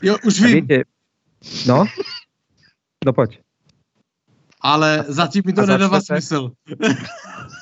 [0.02, 0.56] Jo, už vím.
[0.56, 0.82] Víte,
[1.68, 1.86] no,
[3.06, 3.40] no pojď.
[4.62, 6.52] Ale zatím mi to nedává smysl.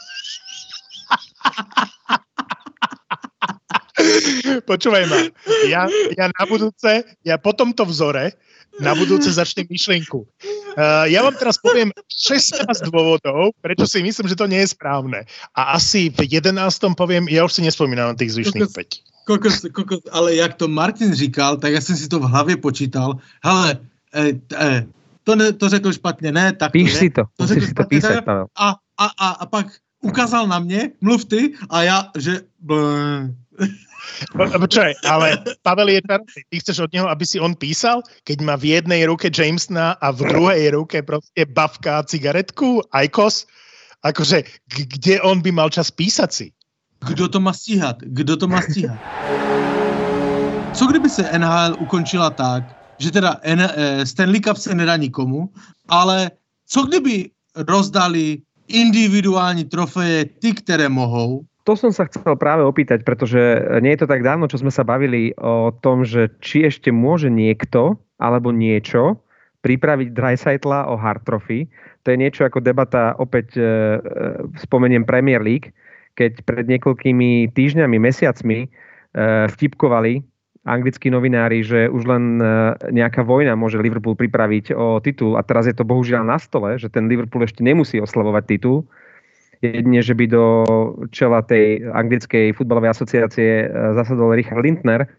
[4.71, 5.19] Počúvaj ma,
[5.67, 8.35] ja, ja na budúce, ja po tomto vzore
[8.77, 10.21] na budúce začnem myšlienku.
[10.21, 12.61] Uh, ja vám teraz poviem 16
[12.93, 15.25] dôvodov, prečo si myslím, že to nie je správne.
[15.57, 16.53] A asi v 11.
[16.93, 19.27] poviem, ja už si nespomínam na tých zvyšných 5.
[19.27, 23.19] Kokos, kokos, ale jak to Martin říkal, tak ja som si to v hlavě počítal.
[23.43, 23.75] Hele,
[24.15, 24.87] e, e,
[25.23, 27.83] to, ne, to řekl špatně, ne, tak Píš to si to, to musíš si to
[27.83, 28.47] písať, Pavel.
[28.55, 29.67] A, a, a, a pak
[30.01, 32.47] ukázal na mě, mluv ty, a ja, že...
[34.35, 36.41] Počkaj, ale Pavel je čarovný.
[36.49, 40.11] Ty chceš od neho, aby si on písal, keď má v jednej ruke Jamesna a
[40.11, 43.45] v druhej ruke proste bavka cigaretku, Aikos?
[44.05, 46.47] Akože, kde on by mal čas písať si?
[47.05, 48.01] Kdo to má stíhat?
[48.01, 48.97] Kdo to má stíhat?
[50.73, 52.63] Co kdyby se NHL ukončila tak,
[52.97, 55.49] že teda N, eh, Stanley Cup se nedá nikomu,
[55.89, 56.31] ale
[56.67, 63.35] co kdyby rozdali individuální trofeje ty, které mohou, to som sa chcel práve opýtať, pretože
[63.83, 67.27] nie je to tak dávno, čo sme sa bavili o tom, že či ešte môže
[67.27, 69.19] niekto alebo niečo
[69.67, 71.67] pripraviť Dreisaitla o hard trophy.
[72.07, 73.67] To je niečo ako debata, opäť e, e,
[74.63, 75.75] spomeniem Premier League,
[76.15, 78.67] keď pred niekoľkými týždňami, mesiacmi e,
[79.51, 80.23] vtipkovali
[80.67, 82.43] anglickí novinári, že už len
[82.91, 86.91] nejaká vojna môže Liverpool pripraviť o titul a teraz je to bohužiaľ na stole, že
[86.91, 88.83] ten Liverpool ešte nemusí oslavovať titul,
[89.61, 90.45] jedine, že by do
[91.09, 93.67] čela tej anglickej futbalovej asociácie e,
[93.97, 95.09] zasadol Richard Lindner,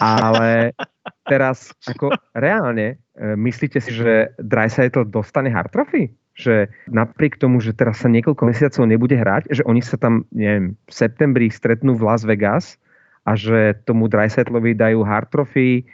[0.00, 0.76] ale
[1.32, 6.12] teraz ako reálne e, myslíte si, že Dreisaitl dostane hard trophy?
[6.36, 10.76] Že napriek tomu, že teraz sa niekoľko mesiacov nebude hrať, že oni sa tam, neviem,
[10.88, 12.80] v septembri stretnú v Las Vegas
[13.28, 15.84] a že tomu Dreisaitlovi dajú hard trophy,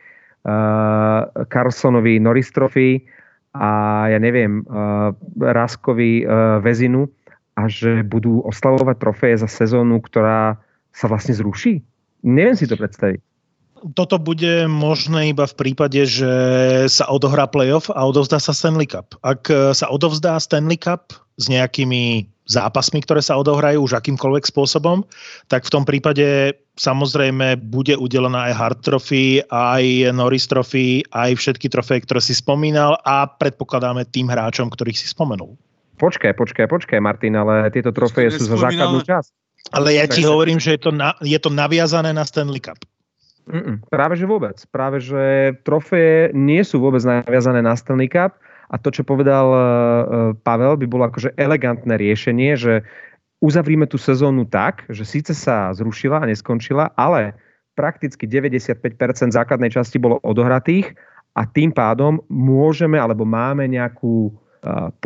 [0.46, 3.03] uh, Carlsonovi Norris trophy
[3.59, 7.11] a ja neviem, uh, Raskovi uh, Vezinu
[7.56, 10.60] a že budú oslavovať trofeje za sezónu, ktorá
[10.92, 11.80] sa vlastne zruší?
[12.20, 13.20] Neviem si to predstaviť.
[13.92, 16.32] Toto bude možné iba v prípade, že
[16.88, 19.16] sa odohrá playoff a odovzdá sa Stanley Cup.
[19.20, 25.04] Ak sa odovzdá Stanley Cup s nejakými zápasmi, ktoré sa odohrajú už akýmkoľvek spôsobom,
[25.52, 31.68] tak v tom prípade samozrejme bude udelená aj Hard Trophy, aj Norris Trophy, aj všetky
[31.68, 35.52] trofeje, ktoré si spomínal a predpokladáme tým hráčom, ktorých si spomenul.
[35.96, 39.30] Počkaj, počkaj, počkaj, Martin, ale tieto trofeje sú za základnú časť.
[39.74, 40.30] Ale ja ti Takže...
[40.30, 42.78] hovorím, že je to, na, je to naviazané na Stanley Cup.
[43.46, 44.59] Mm-mm, práve že vôbec.
[44.74, 48.35] Práve že trofeje nie sú vôbec naviazané na Stanley Cup
[48.70, 49.61] a to, čo povedal uh,
[50.42, 52.82] Pavel, by bolo akože elegantné riešenie, že
[53.38, 57.38] uzavrime tú sezónu tak, že síce sa zrušila a neskončila, ale
[57.78, 58.82] prakticky 95%
[59.30, 60.96] základnej časti bolo odohratých
[61.38, 64.32] a tým pádom môžeme alebo máme nejakú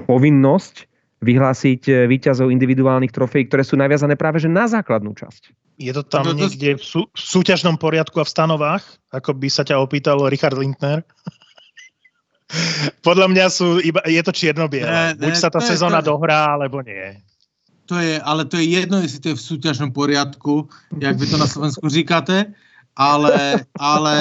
[0.08, 5.52] povinnosť vyhlásiť e, výťazov individuálnych trofejí, ktoré sú naviazané práve že na základnú časť.
[5.80, 9.64] Je to tam niekde v, sú, v súťažnom poriadku a v stanovách, ako by sa
[9.64, 11.04] ťa opýtal Richard Lindner?
[13.06, 15.16] Podľa mňa sú iba, je to čierno-biele.
[15.16, 17.16] Buď sa tá sezóna to, dohrá, alebo nie.
[17.86, 20.66] To je, ale to je jedno, jestli to je v súťažnom poriadku,
[20.98, 22.52] jak vy to na Slovensku říkáte,
[22.94, 24.14] ale, ale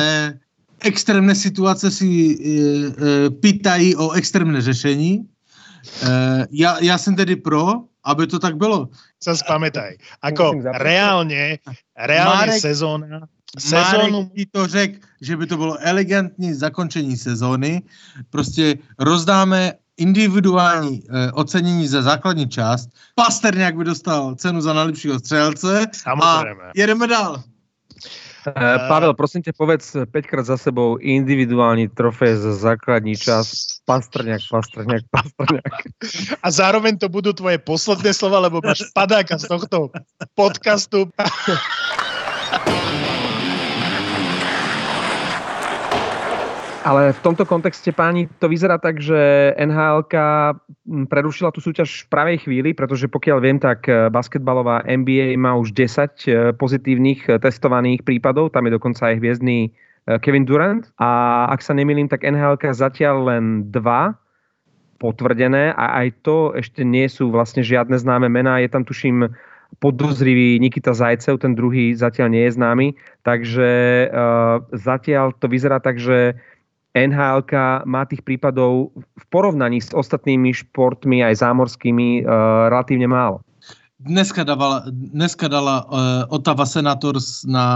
[0.82, 2.36] extrémne situace si e, e,
[3.30, 5.24] pýtají o extrémne řešení.
[5.24, 6.12] E,
[6.52, 8.90] ja, ja som tedy pro, aby to tak bylo.
[9.20, 10.00] Sa spamätaj.
[10.24, 11.60] Ako reálne,
[11.96, 14.32] reálne Marek, sezóna, sezónu...
[14.32, 17.82] Marek to řek, že by to bylo elegantní zakončení sezóny.
[18.30, 22.90] Prostě rozdáme individuální e, ocenění za základní část.
[23.16, 25.86] Pasterňák by dostal cenu za najlepšího střelce.
[25.94, 26.64] Samozrejme.
[26.64, 27.44] A jedeme dál.
[28.48, 33.80] Uh, Pavel, prosím ťa, povedz 5 krát za sebou individuálny trofej za základní čas.
[33.84, 35.76] Pastrňák, pastrňák, pastrňák.
[36.40, 39.92] A zároveň to budú tvoje posledné slova, lebo máš padáka z tohto
[40.40, 41.12] podcastu.
[46.80, 50.08] Ale v tomto kontexte, páni, to vyzerá tak, že nhl
[50.90, 55.72] prerušila tú súťaž v pravej chvíli, pretože pokiaľ viem, tak e, basketbalová NBA má už
[55.72, 59.70] 10 e, pozitívnych e, testovaných prípadov, tam je dokonca aj hviezdný
[60.26, 64.18] Kevin Durant a ak sa nemýlim, tak nhl zatiaľ len dva
[64.98, 68.58] potvrdené a aj to ešte nie sú vlastne žiadne známe mená.
[68.58, 69.30] Je tam tuším
[69.78, 72.88] podozrivý Nikita Zajcev, ten druhý zatiaľ nie je známy.
[73.22, 73.70] Takže
[74.10, 76.36] uh, zatiaľ to vyzerá tak, že
[76.98, 77.44] nhl
[77.86, 83.46] má tých prípadov v porovnaní s ostatnými športmi, aj zámorskými, uh, relatívne málo.
[84.00, 85.90] Dneska, dávala, dneska dala uh,
[86.32, 87.68] Otava Senators na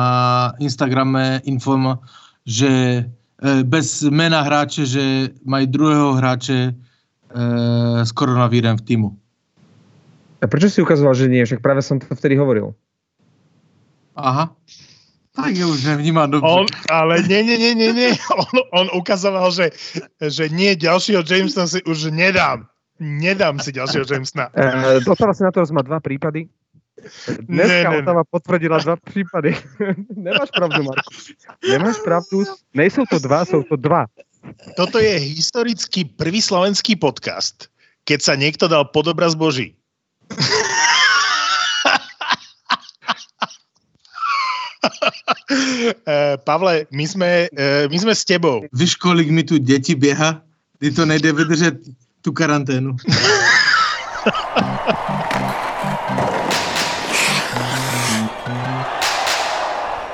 [0.58, 2.00] Instagrame inform,
[2.48, 5.04] že uh, bez mena hráče, že
[5.46, 9.10] mají druhého hráče uh, s koronavírem v týmu.
[10.44, 11.46] A prečo si ukazoval, že nie?
[11.46, 12.76] Však práve som to vtedy hovoril.
[14.20, 14.52] Aha.
[15.36, 16.48] Tak je už nevnímam dobře.
[16.48, 18.12] On, ale nie, nie, nie, nie, nie.
[18.38, 19.74] On, on ukazoval, že,
[20.22, 22.70] že nie, ďalšieho Jamesona si už nedám.
[23.02, 24.54] Nedám si ďalšieho Jamesona.
[24.54, 26.46] Uh, Otava Senators má dva prípady.
[27.50, 29.58] Dneska ne, ne, Otava potvrdila dva prípady.
[30.26, 31.10] Nemáš pravdu, Marko.
[31.66, 32.46] Nemáš pravdu.
[32.78, 34.06] Nejsou to dva, sú to dva.
[34.78, 37.74] Toto je historický prvý slovenský podcast,
[38.06, 39.74] keď sa niekto dal pod obraz Boží.
[46.46, 48.64] Pavle, my sme, uh, my sme s tebou.
[48.74, 50.42] Víš, kolik mi tu děti běha?
[50.80, 51.76] Ty to nejde vydržet
[52.22, 52.96] tu karanténu.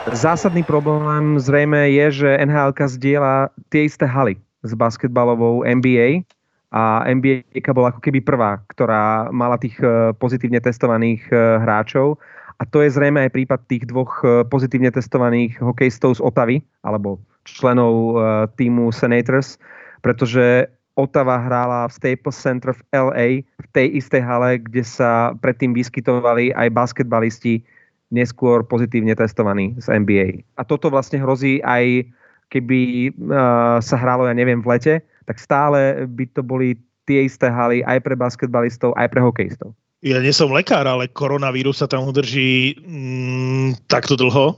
[0.09, 6.25] Zásadný problém zrejme je, že NHL zdieľa tie isté haly s basketbalovou NBA
[6.73, 12.17] a NBA bola ako keby prvá, ktorá mala tých e, pozitívne testovaných hráčov
[12.59, 17.17] a to je zrejme aj prípad tých dvoch e, pozitívne testovaných hokejistov z Otavy alebo
[17.47, 18.19] členov
[18.59, 19.57] týmu Senators,
[20.05, 20.69] pretože
[20.99, 26.51] Otava hrála v Staples Center v LA, v tej istej hale, kde sa predtým vyskytovali
[26.51, 27.63] aj basketbalisti
[28.11, 30.43] neskôr pozitívne testovaní z NBA.
[30.59, 32.03] A toto vlastne hrozí aj
[32.49, 34.93] keby uh, sa hralo, ja neviem, v lete,
[35.29, 39.71] tak stále by to boli tie isté haly aj pre basketbalistov, aj pre hokejistov.
[39.99, 44.55] Ja nie som lekár, ale koronavírus sa tam udrží mm, takto dlho.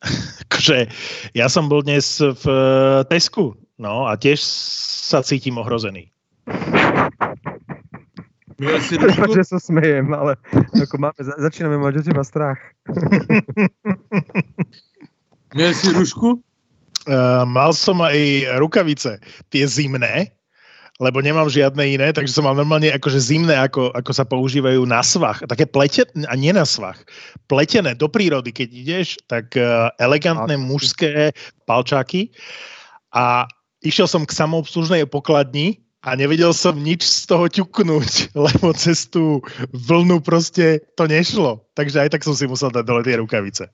[0.60, 0.88] že
[1.32, 6.12] ja som bol dnes v eh, Tesku, no a tiež sa cítim ohrozený.
[8.60, 10.36] Prepáč, že sa smejem, ale
[10.76, 12.60] ako máme, začíname mať o teba strach.
[15.56, 16.40] Miel si rušku?
[17.08, 19.16] Uh, mal som aj rukavice,
[19.48, 20.28] tie zimné,
[21.00, 25.00] lebo nemám žiadne iné, takže som mal normálne akože zimné, ako, ako sa používajú na
[25.00, 25.40] svach.
[25.48, 27.00] Také pletené, a nie na svach,
[27.48, 31.32] pletené do prírody, keď ideš, tak uh, elegantné mužské
[31.64, 32.28] palčáky.
[33.16, 33.48] A
[33.80, 39.40] išiel som k samoobslužnej pokladni a nevedel som nič z toho ťuknúť, lebo cez tú
[39.72, 41.64] vlnu proste to nešlo.
[41.80, 43.72] Takže aj tak som si musel dať dole tie rukavice.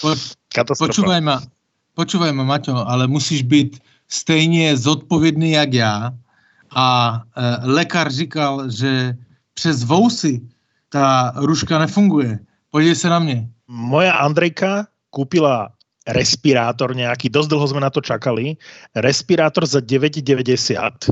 [0.00, 0.16] Po,
[0.80, 1.44] počúvaj ma,
[1.92, 3.70] počúvaj ma, Maťo, ale musíš byť
[4.08, 6.12] stejně zodpovědný jak já.
[6.74, 9.14] A e, lékař říkal, že
[9.54, 10.40] přes vousy
[10.88, 12.38] ta ruška nefunguje.
[12.70, 13.48] Podívej se na mě.
[13.68, 15.72] Moja Andrejka kúpila
[16.04, 18.60] respirátor nejaký, dosť dlho sme na to čakali,
[18.92, 21.08] respirátor za 9,90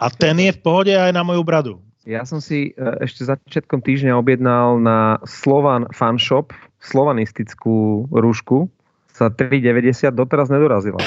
[0.00, 1.74] a ten je v pohode aj na moju bradu.
[2.04, 8.68] Ja som si e, ešte začiatkom týždňa objednal na Slovan Fanshop slovanistickú rúšku
[9.12, 11.00] za 3,90 doteraz nedorazila.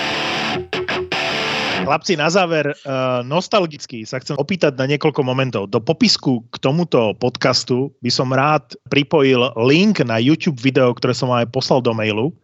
[1.87, 5.71] Chlapci, na záver, uh, nostalgicky sa chcem opýtať na niekoľko momentov.
[5.71, 11.31] Do popisku k tomuto podcastu by som rád pripojil link na YouTube video, ktoré som
[11.31, 12.35] aj poslal do mailu.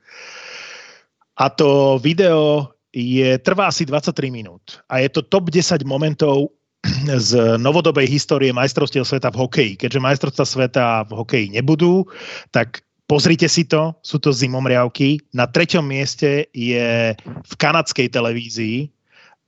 [1.36, 4.80] A to video je, trvá asi 23 minút.
[4.88, 6.56] A je to top 10 momentov
[7.28, 9.74] z novodobej histórie majstrovstiev sveta v hokeji.
[9.76, 12.08] Keďže majstrovstvá sveta v hokeji nebudú,
[12.56, 15.20] tak Pozrite si to, sú to zimomriavky.
[15.36, 18.93] Na treťom mieste je v kanadskej televízii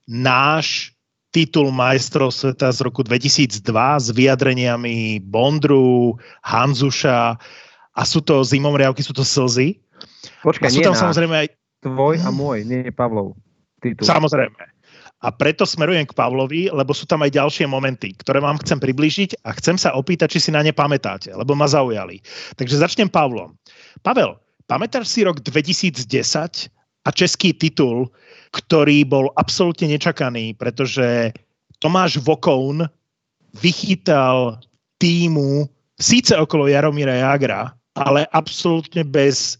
[0.06, 0.96] náš
[1.34, 3.60] titul majstrov sveta z roku 2002
[4.00, 7.36] s vyjadreniami Bondru, Hanzuša
[7.92, 9.76] a sú to zimomriavky, sú to slzy.
[10.40, 11.02] Počkaj, a sú tam náš.
[11.04, 11.48] samozrejme aj...
[11.84, 13.36] Tvoj a môj, nie je Pavlov.
[13.84, 14.08] Titul.
[14.08, 14.56] Samozrejme.
[15.24, 19.44] A preto smerujem k Pavlovi, lebo sú tam aj ďalšie momenty, ktoré vám chcem približiť
[19.48, 22.20] a chcem sa opýtať, či si na ne pamätáte, lebo ma zaujali.
[22.56, 23.56] Takže začnem Pavlom.
[24.04, 24.36] Pavel,
[24.68, 26.04] pamätáš si rok 2010
[27.06, 28.12] a český titul,
[28.52, 31.32] ktorý bol absolútne nečakaný, pretože
[31.78, 32.86] Tomáš Vokoun
[33.56, 34.60] vychytal
[35.00, 39.56] týmu síce okolo Jaromíra Jagra, ale absolútne bez,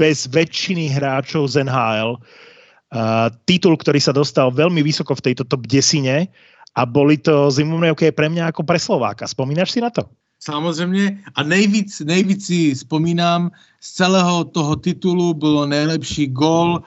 [0.00, 5.68] bez väčšiny hráčov z NHL uh, titul, ktorý sa dostal veľmi vysoko v tejto top
[5.68, 6.28] desine
[6.76, 9.28] a boli to zimomrievky pre mňa ako pre Slováka.
[9.28, 10.08] Spomínaš si na to?
[10.38, 11.18] Samozřejmě.
[11.34, 13.50] A nejvíc, nejvíc si vzpomínám,
[13.80, 16.82] z celého toho titulu bylo nejlepší gol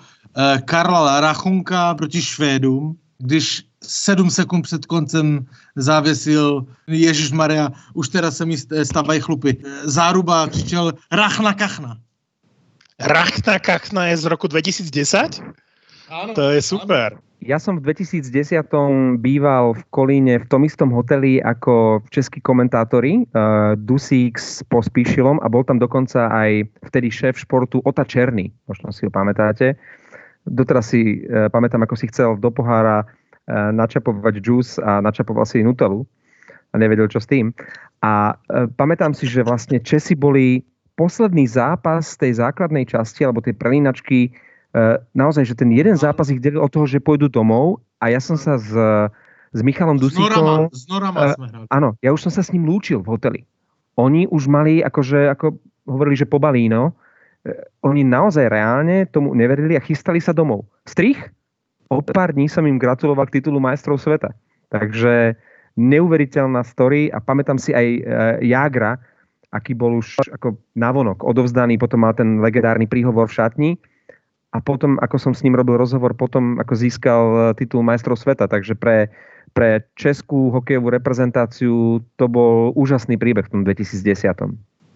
[0.65, 8.45] Karla Rachunka proti Švédům, když sedm sekund před koncem závěsil Ježíš Maria, už teda se
[8.45, 9.57] mi stávají chlupy.
[9.83, 11.97] Záruba křičel Rachna Kachna.
[12.99, 15.41] Rachna Kachna je z roku 2010?
[16.11, 16.35] Áno.
[16.35, 17.15] To je super.
[17.15, 17.23] Áno.
[17.41, 18.69] Ja som v 2010
[19.17, 25.49] býval v Kolíne v tom istom hoteli ako českí komentátori uh, Dusík s Pospíšilom a
[25.49, 29.73] bol tam dokonca aj vtedy šéf športu Ota Černý, možno si ho pamätáte.
[30.47, 35.61] Doteraz si uh, pamätám, ako si chcel do pohára uh, načapovať džús a načapoval si
[35.61, 36.05] Nutelu
[36.71, 37.53] a nevedel, čo s tým.
[38.01, 40.65] A uh, pamätám si, že vlastne Česi boli
[40.97, 44.33] posledný zápas tej základnej časti alebo tej prelínačky
[44.71, 48.23] Eh, naozaj, že ten jeden zápas ich delil od toho, že pôjdu domov a ja
[48.23, 48.71] som sa s,
[49.51, 50.71] s Michalom Dusíkom...
[50.71, 51.65] S Norama uh, sme hrali.
[51.67, 53.41] Áno, ja už som sa s ním lúčil v hoteli.
[53.99, 55.59] Oni už mali, akože, ako
[55.91, 56.95] hovorili, že pobalíno,
[57.81, 60.67] oni naozaj reálne tomu neverili a chystali sa domov.
[60.85, 61.17] Strich?
[61.91, 64.31] O pár dní som im gratuloval k titulu majstrov sveta.
[64.71, 65.35] Takže
[65.75, 68.01] neuveriteľná story a pamätám si aj uh,
[68.39, 68.95] Jágra,
[69.51, 73.71] aký bol už ako navonok odovzdaný, potom mal ten legendárny príhovor v šatni
[74.51, 78.51] a potom, ako som s ním robil rozhovor, potom ako získal e, titul majstrov sveta,
[78.51, 79.07] takže pre,
[79.55, 84.51] pre českú hokejovú reprezentáciu to bol úžasný príbeh v tom 2010.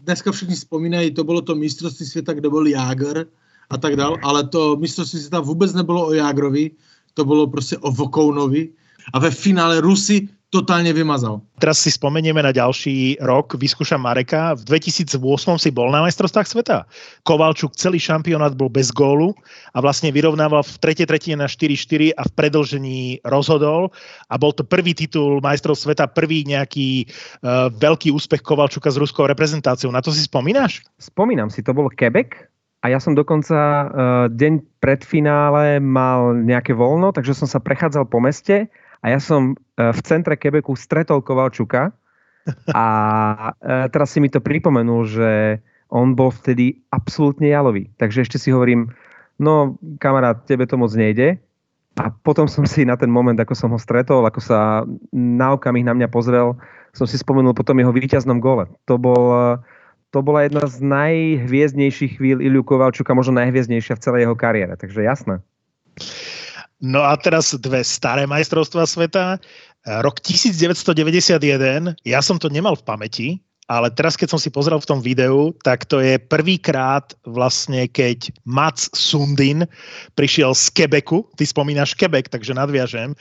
[0.05, 3.25] Dneska všichni spomínají, to bylo to mistrovství světa, kde byl Jágr
[3.69, 6.71] a tak dál, ale to mistrovství světa vůbec nebylo o Jágrovi,
[7.13, 8.69] to bylo prostě o Vokounovi.
[9.13, 11.43] A ve finále Rusy totálne vymazal.
[11.59, 14.55] Teraz si spomenieme na ďalší rok, vyskúšam Mareka.
[14.55, 15.19] V 2008
[15.59, 16.87] si bol na majstrovstvách sveta.
[17.27, 19.35] Kovalčuk celý šampionát bol bez gólu
[19.75, 23.91] a vlastne vyrovnával v tretej tretine na 4-4 a v predlžení rozhodol
[24.31, 27.03] a bol to prvý titul majstrov sveta, prvý nejaký
[27.43, 29.91] uh, veľký úspech Kovalčuka s ruskou reprezentáciou.
[29.91, 30.87] Na to si spomínaš?
[30.95, 32.47] Spomínam si, to bol Quebec
[32.85, 33.87] a ja som dokonca uh,
[34.29, 38.69] deň pred finále mal nejaké voľno, takže som sa prechádzal po meste
[39.05, 41.93] a ja som e, v centre Quebecu stretol Kovalčuka
[42.73, 42.87] a
[43.61, 45.61] e, teraz si mi to pripomenul, že
[45.93, 47.93] on bol vtedy absolútne jalový.
[48.01, 48.89] Takže ešte si hovorím,
[49.37, 51.37] no kamarát, tebe to moc nejde.
[52.01, 54.83] A potom som si na ten moment, ako som ho stretol, ako sa
[55.13, 56.57] na okamih na mňa pozrel,
[56.91, 58.67] som si spomenul potom jeho víťaznom gole.
[58.89, 59.61] To, bol,
[60.11, 64.75] to bola jedna z najhviezdnejších chvíľ Iliu Kovalčuka, možno najhviezdnejšia v celej jeho kariére.
[64.75, 65.39] Takže jasné.
[66.85, 69.41] No a teraz dve staré majstrovstvá sveta.
[70.05, 73.27] Rok 1991, ja som to nemal v pamäti,
[73.65, 78.29] ale teraz, keď som si pozrel v tom videu, tak to je prvýkrát vlastne, keď
[78.45, 79.65] Mats Sundin
[80.13, 81.25] prišiel z Quebecu.
[81.33, 83.17] Ty spomínaš Quebec, takže nadviažem.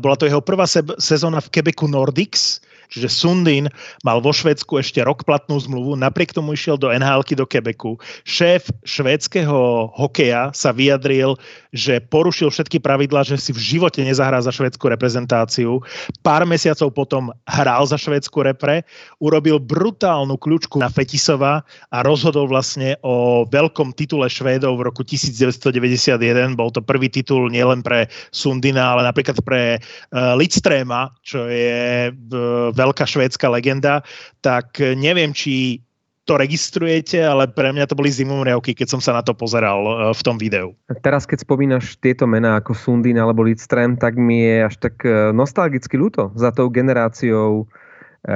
[0.00, 0.64] bola to jeho prvá
[0.96, 3.70] sezóna v Quebecu Nordics Čiže Sundin
[4.02, 7.96] mal vo Švedsku ešte rok platnú zmluvu, napriek tomu išiel do nhl do Quebecu.
[8.26, 11.38] Šéf švédskeho hokeja sa vyjadril,
[11.70, 15.78] že porušil všetky pravidlá, že si v živote nezahrá za švedskú reprezentáciu.
[16.26, 18.82] Pár mesiacov potom hral za švedskú repre,
[19.22, 21.62] urobil brutálnu kľúčku na Fetisova
[21.94, 26.58] a rozhodol vlastne o veľkom titule Švédov v roku 1991.
[26.58, 32.74] Bol to prvý titul nielen pre Sundina, ale napríklad pre uh, Lidstréma, čo je uh,
[32.80, 34.00] veľká švédska legenda,
[34.40, 35.84] tak neviem, či
[36.30, 39.92] to registrujete, ale pre mňa to boli zimomriavky, keď som sa na to pozeral e,
[40.14, 40.78] v tom videu.
[41.02, 45.34] Teraz, keď spomínaš tieto mená ako Sundin alebo Lidström, tak mi je až tak e,
[45.34, 48.30] nostalgicky ľúto za tou generáciou e,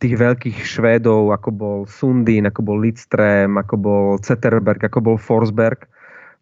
[0.00, 5.84] tých veľkých Švédov, ako bol Sundin, ako bol Lidström, ako bol Zetterberg, ako bol Forsberg.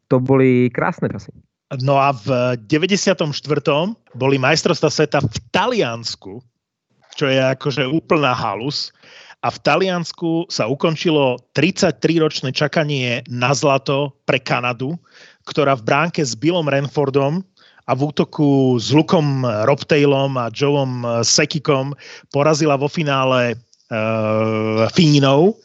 [0.06, 1.34] To boli krásne časy.
[1.82, 3.26] No a v 94.
[4.14, 6.44] boli majstrovstvá sveta v Taliansku
[7.16, 8.90] čo je akože úplná halus.
[9.42, 14.94] A v Taliansku sa ukončilo 33-ročné čakanie na zlato pre Kanadu,
[15.50, 17.42] ktorá v bránke s Billom Renfordom
[17.90, 21.90] a v útoku s Lukom Robtailom a Joeom Sekikom
[22.30, 25.58] porazila vo finále uh, Fínov,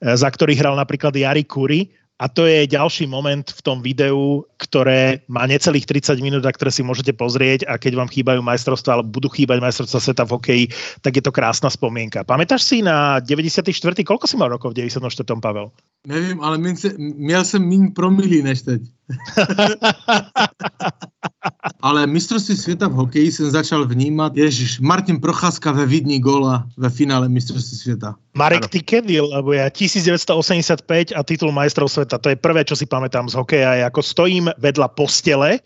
[0.00, 5.22] za ktorých hral napríklad Jari Kuri a to je ďalší moment v tom videu, ktoré
[5.30, 9.22] má necelých 30 minút a ktoré si môžete pozrieť a keď vám chýbajú majstrovstvá alebo
[9.22, 10.64] budú chýbať majstrovstvá sveta v hokeji,
[10.98, 12.26] tak je to krásna spomienka.
[12.26, 13.70] Pamätáš si na 94.
[14.02, 15.38] Koľko si mal rokov v 94.
[15.38, 15.70] Pavel?
[16.06, 16.58] Nevím, ale
[16.98, 18.82] měl jsem méně promilí než teď.
[21.82, 26.90] Ale mistrovství světa v hokeji jsem začal vnímat, ježiš, Martin Procházka ve Vidni gola ve
[26.90, 28.14] finále mistrovství světa.
[28.36, 29.20] Marek, ty kedy?
[29.20, 33.74] Lebo ja 1985 a titul majstrov sveta, to je prvé, čo si pamätám z hokeja,
[33.74, 35.58] je ako stojím vedľa postele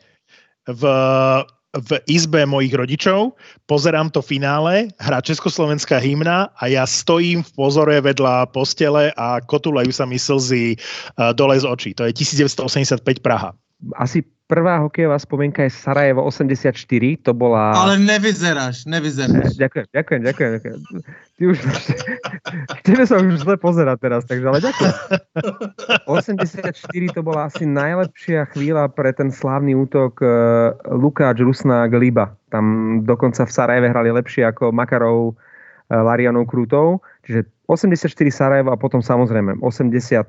[0.69, 0.83] v
[1.73, 3.33] v izbe mojich rodičov,
[3.65, 9.89] pozerám to finále, hrá Československá hymna a ja stojím v pozore vedľa postele a kotulajú
[9.89, 11.91] sa mi slzy uh, dole z očí.
[11.97, 13.57] To je 1985 Praha.
[13.97, 14.21] asi
[14.53, 16.77] prvá hokejová spomienka je Sarajevo 84,
[17.25, 17.73] to bola...
[17.73, 19.57] Ale nevyzeráš, nevyzeráš.
[19.57, 20.51] Ďakujem, ďakujem, ďakujem.
[20.61, 20.79] ďakujem.
[21.41, 21.57] Ty už...
[22.87, 24.95] Tebe sa už zle pozerať teraz, takže ale ďakujem.
[26.05, 32.37] 84 to bola asi najlepšia chvíľa pre ten slávny útok uh, Lukáč, Rusná, Gliba.
[32.53, 35.35] Tam dokonca v Sarajeve hrali lepšie ako Makarov, uh,
[35.89, 37.01] Larianov, Krutov.
[37.25, 40.29] Čiže 84 Sarajevo a potom samozrejme 85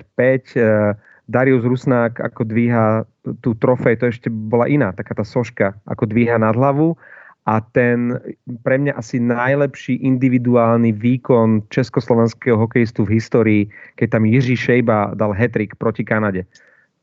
[0.55, 0.95] uh,
[1.27, 3.07] Darius Rusnák ako dvíha
[3.39, 6.99] tú trofej, to ešte bola iná, taká tá soška, ako dvíha nad hlavu
[7.43, 8.15] a ten
[8.63, 13.63] pre mňa asi najlepší individuálny výkon československého hokejistu v histórii,
[13.99, 16.47] keď tam Jiří Šejba dal hetrik proti Kanade.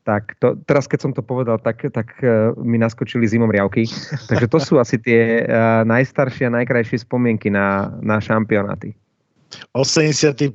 [0.01, 3.85] Tak to, teraz, keď som to povedal, tak, tak uh, mi naskočili zimom riavky.
[4.25, 8.97] Takže to sú asi tie uh, najstaršie a najkrajšie spomienky na, na šampionáty.
[9.73, 10.51] 85.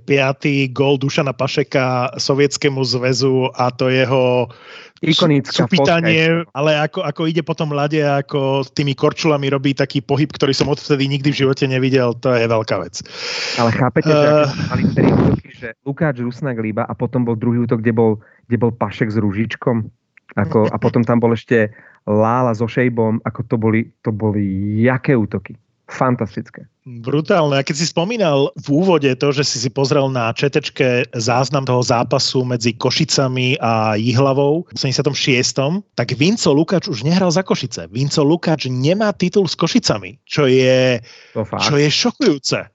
[0.73, 4.49] gol Dušana Pašeka Sovietskému zväzu a to jeho
[5.05, 10.57] Ikonická supýtanie, ale ako, ako ide potom ľade, ako tými korčulami robí taký pohyb, ktorý
[10.57, 13.05] som odvtedy nikdy v živote nevidel, to je veľká vec.
[13.61, 17.69] Ale chápete, uh, že mali tri útoky, že Lukáč Rusnak líba a potom bol druhý
[17.69, 19.85] útok, kde bol, kde bol Pašek s Ružičkom
[20.41, 21.77] ako, a potom tam bol ešte
[22.09, 26.67] Lála so Šejbom, ako to boli, to boli jaké útoky fantastické.
[26.87, 27.59] Brutálne.
[27.59, 31.83] A keď si spomínal v úvode to, že si si pozrel na četečke záznam toho
[31.83, 35.15] zápasu medzi Košicami a Jihlavou v 76.
[35.95, 37.87] tak Vinco Lukáč už nehral za Košice.
[37.91, 41.03] Vinco Lukáč nemá titul s Košicami, čo je,
[41.35, 42.67] čo je šokujúce.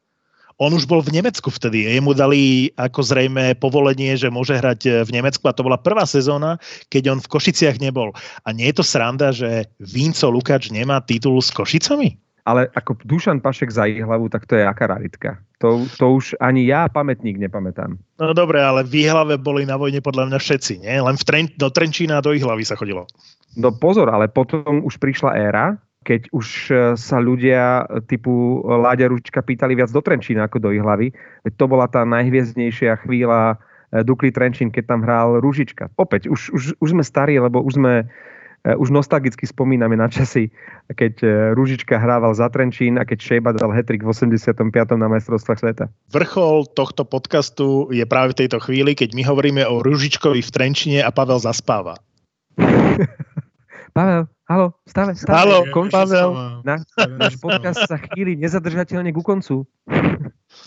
[0.61, 1.89] On už bol v Nemecku vtedy.
[1.89, 6.61] Jemu dali ako zrejme povolenie, že môže hrať v Nemecku a to bola prvá sezóna,
[6.93, 8.13] keď on v Košiciach nebol.
[8.45, 12.13] A nie je to sranda, že Vinco Lukáč nemá titul s Košicami?
[12.45, 15.37] Ale ako Dušan Pašek za ich hlavu, tak to je aká raritka.
[15.61, 18.01] To, to už ani ja pamätník nepamätám.
[18.17, 20.95] No dobre, ale v hlave boli na vojne podľa mňa všetci, nie?
[20.97, 23.05] Len v Tren, do Trenčína a do hlavy sa chodilo.
[23.53, 29.45] No pozor, ale potom už prišla éra, keď už e, sa ľudia typu Láďa Ručička
[29.45, 31.13] pýtali viac do Trenčína ako do hlavy.
[31.61, 33.61] To bola tá najhviezdnejšia chvíľa
[33.93, 35.93] e, Dukly Trenčín, keď tam hral Ružička.
[36.01, 38.09] Opäť, už, už, už sme starí, lebo už sme
[38.61, 40.53] už nostalgicky spomíname na časy,
[40.93, 44.61] keď e, Rúžička hrával za Trenčín a keď Šejba dal hetrik v 85.
[45.01, 45.85] na majstrovstvách sveta.
[46.13, 50.99] Vrchol tohto podcastu je práve v tejto chvíli, keď my hovoríme o Rúžičkovi v Trenčine
[51.01, 51.97] a Pavel zaspáva.
[53.97, 55.35] Pavel, halo, stave, stave.
[55.35, 55.57] Halo,
[55.89, 56.29] Pavel.
[56.63, 56.79] Na,
[57.17, 59.65] náš podcast sa chýli nezadržateľne ku koncu.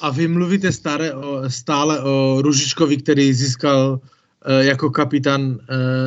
[0.03, 4.01] A vy mluvíte stále o, stále o Ružičkovi, který získal
[4.45, 5.57] E, jako kapitán e,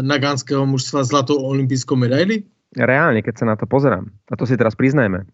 [0.02, 2.46] nagánského mužstva zlatou olympijskou medaili?
[2.78, 4.06] Reálne, keď sa na to pozerám.
[4.30, 5.26] A to si teraz priznajme.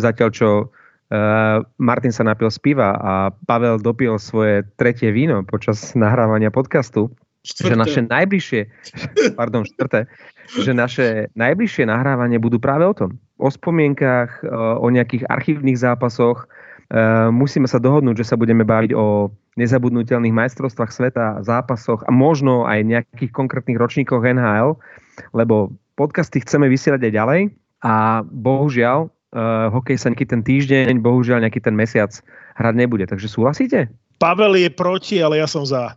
[0.00, 3.12] Zatiaľ, čo uh, Martin sa napil z piva a
[3.44, 7.12] Pavel dopil svoje tretie víno počas nahrávania podcastu,
[7.44, 7.68] štvrté.
[7.68, 8.60] že naše najbližšie,
[9.40, 10.08] pardon, štvrté,
[10.60, 13.10] že naše najbližšie nahrávanie budú práve o tom.
[13.36, 14.44] O spomienkach,
[14.80, 16.50] o nejakých archívnych zápasoch.
[17.30, 22.86] Musíme sa dohodnúť, že sa budeme baviť o nezabudnutelných majstrovstvách sveta, zápasoch a možno aj
[22.86, 24.78] nejakých konkrétnych ročníkoch NHL,
[25.34, 27.40] lebo podcasty chceme vysielať aj ďalej
[27.82, 32.14] a bohužiaľ uh, hokej sa nejaký ten týždeň, bohužiaľ nejaký ten mesiac
[32.54, 33.04] hrať nebude.
[33.10, 33.90] Takže súhlasíte?
[34.22, 35.94] Pavel je proti, ale ja som za.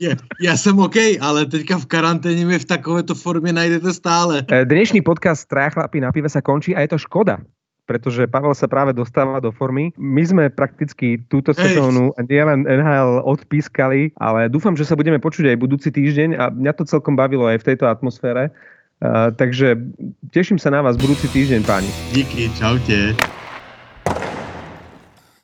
[0.00, 4.40] Ja, ja som OK, ale teďka v karanténe mi v takovéto formě najdete stále.
[4.48, 7.44] Eh, dnešný podcast Traja chlapí na pive sa končí a je to škoda,
[7.90, 9.90] pretože Pavel sa práve dostáva do formy.
[9.98, 15.58] My sme prakticky túto sezónu nielen NHL odpískali, ale dúfam, že sa budeme počuť aj
[15.58, 18.54] budúci týždeň a mňa to celkom bavilo aj v tejto atmosfére.
[19.02, 19.74] Uh, takže
[20.30, 21.90] teším sa na vás budúci týždeň, páni.
[22.14, 23.18] Díky, čaute.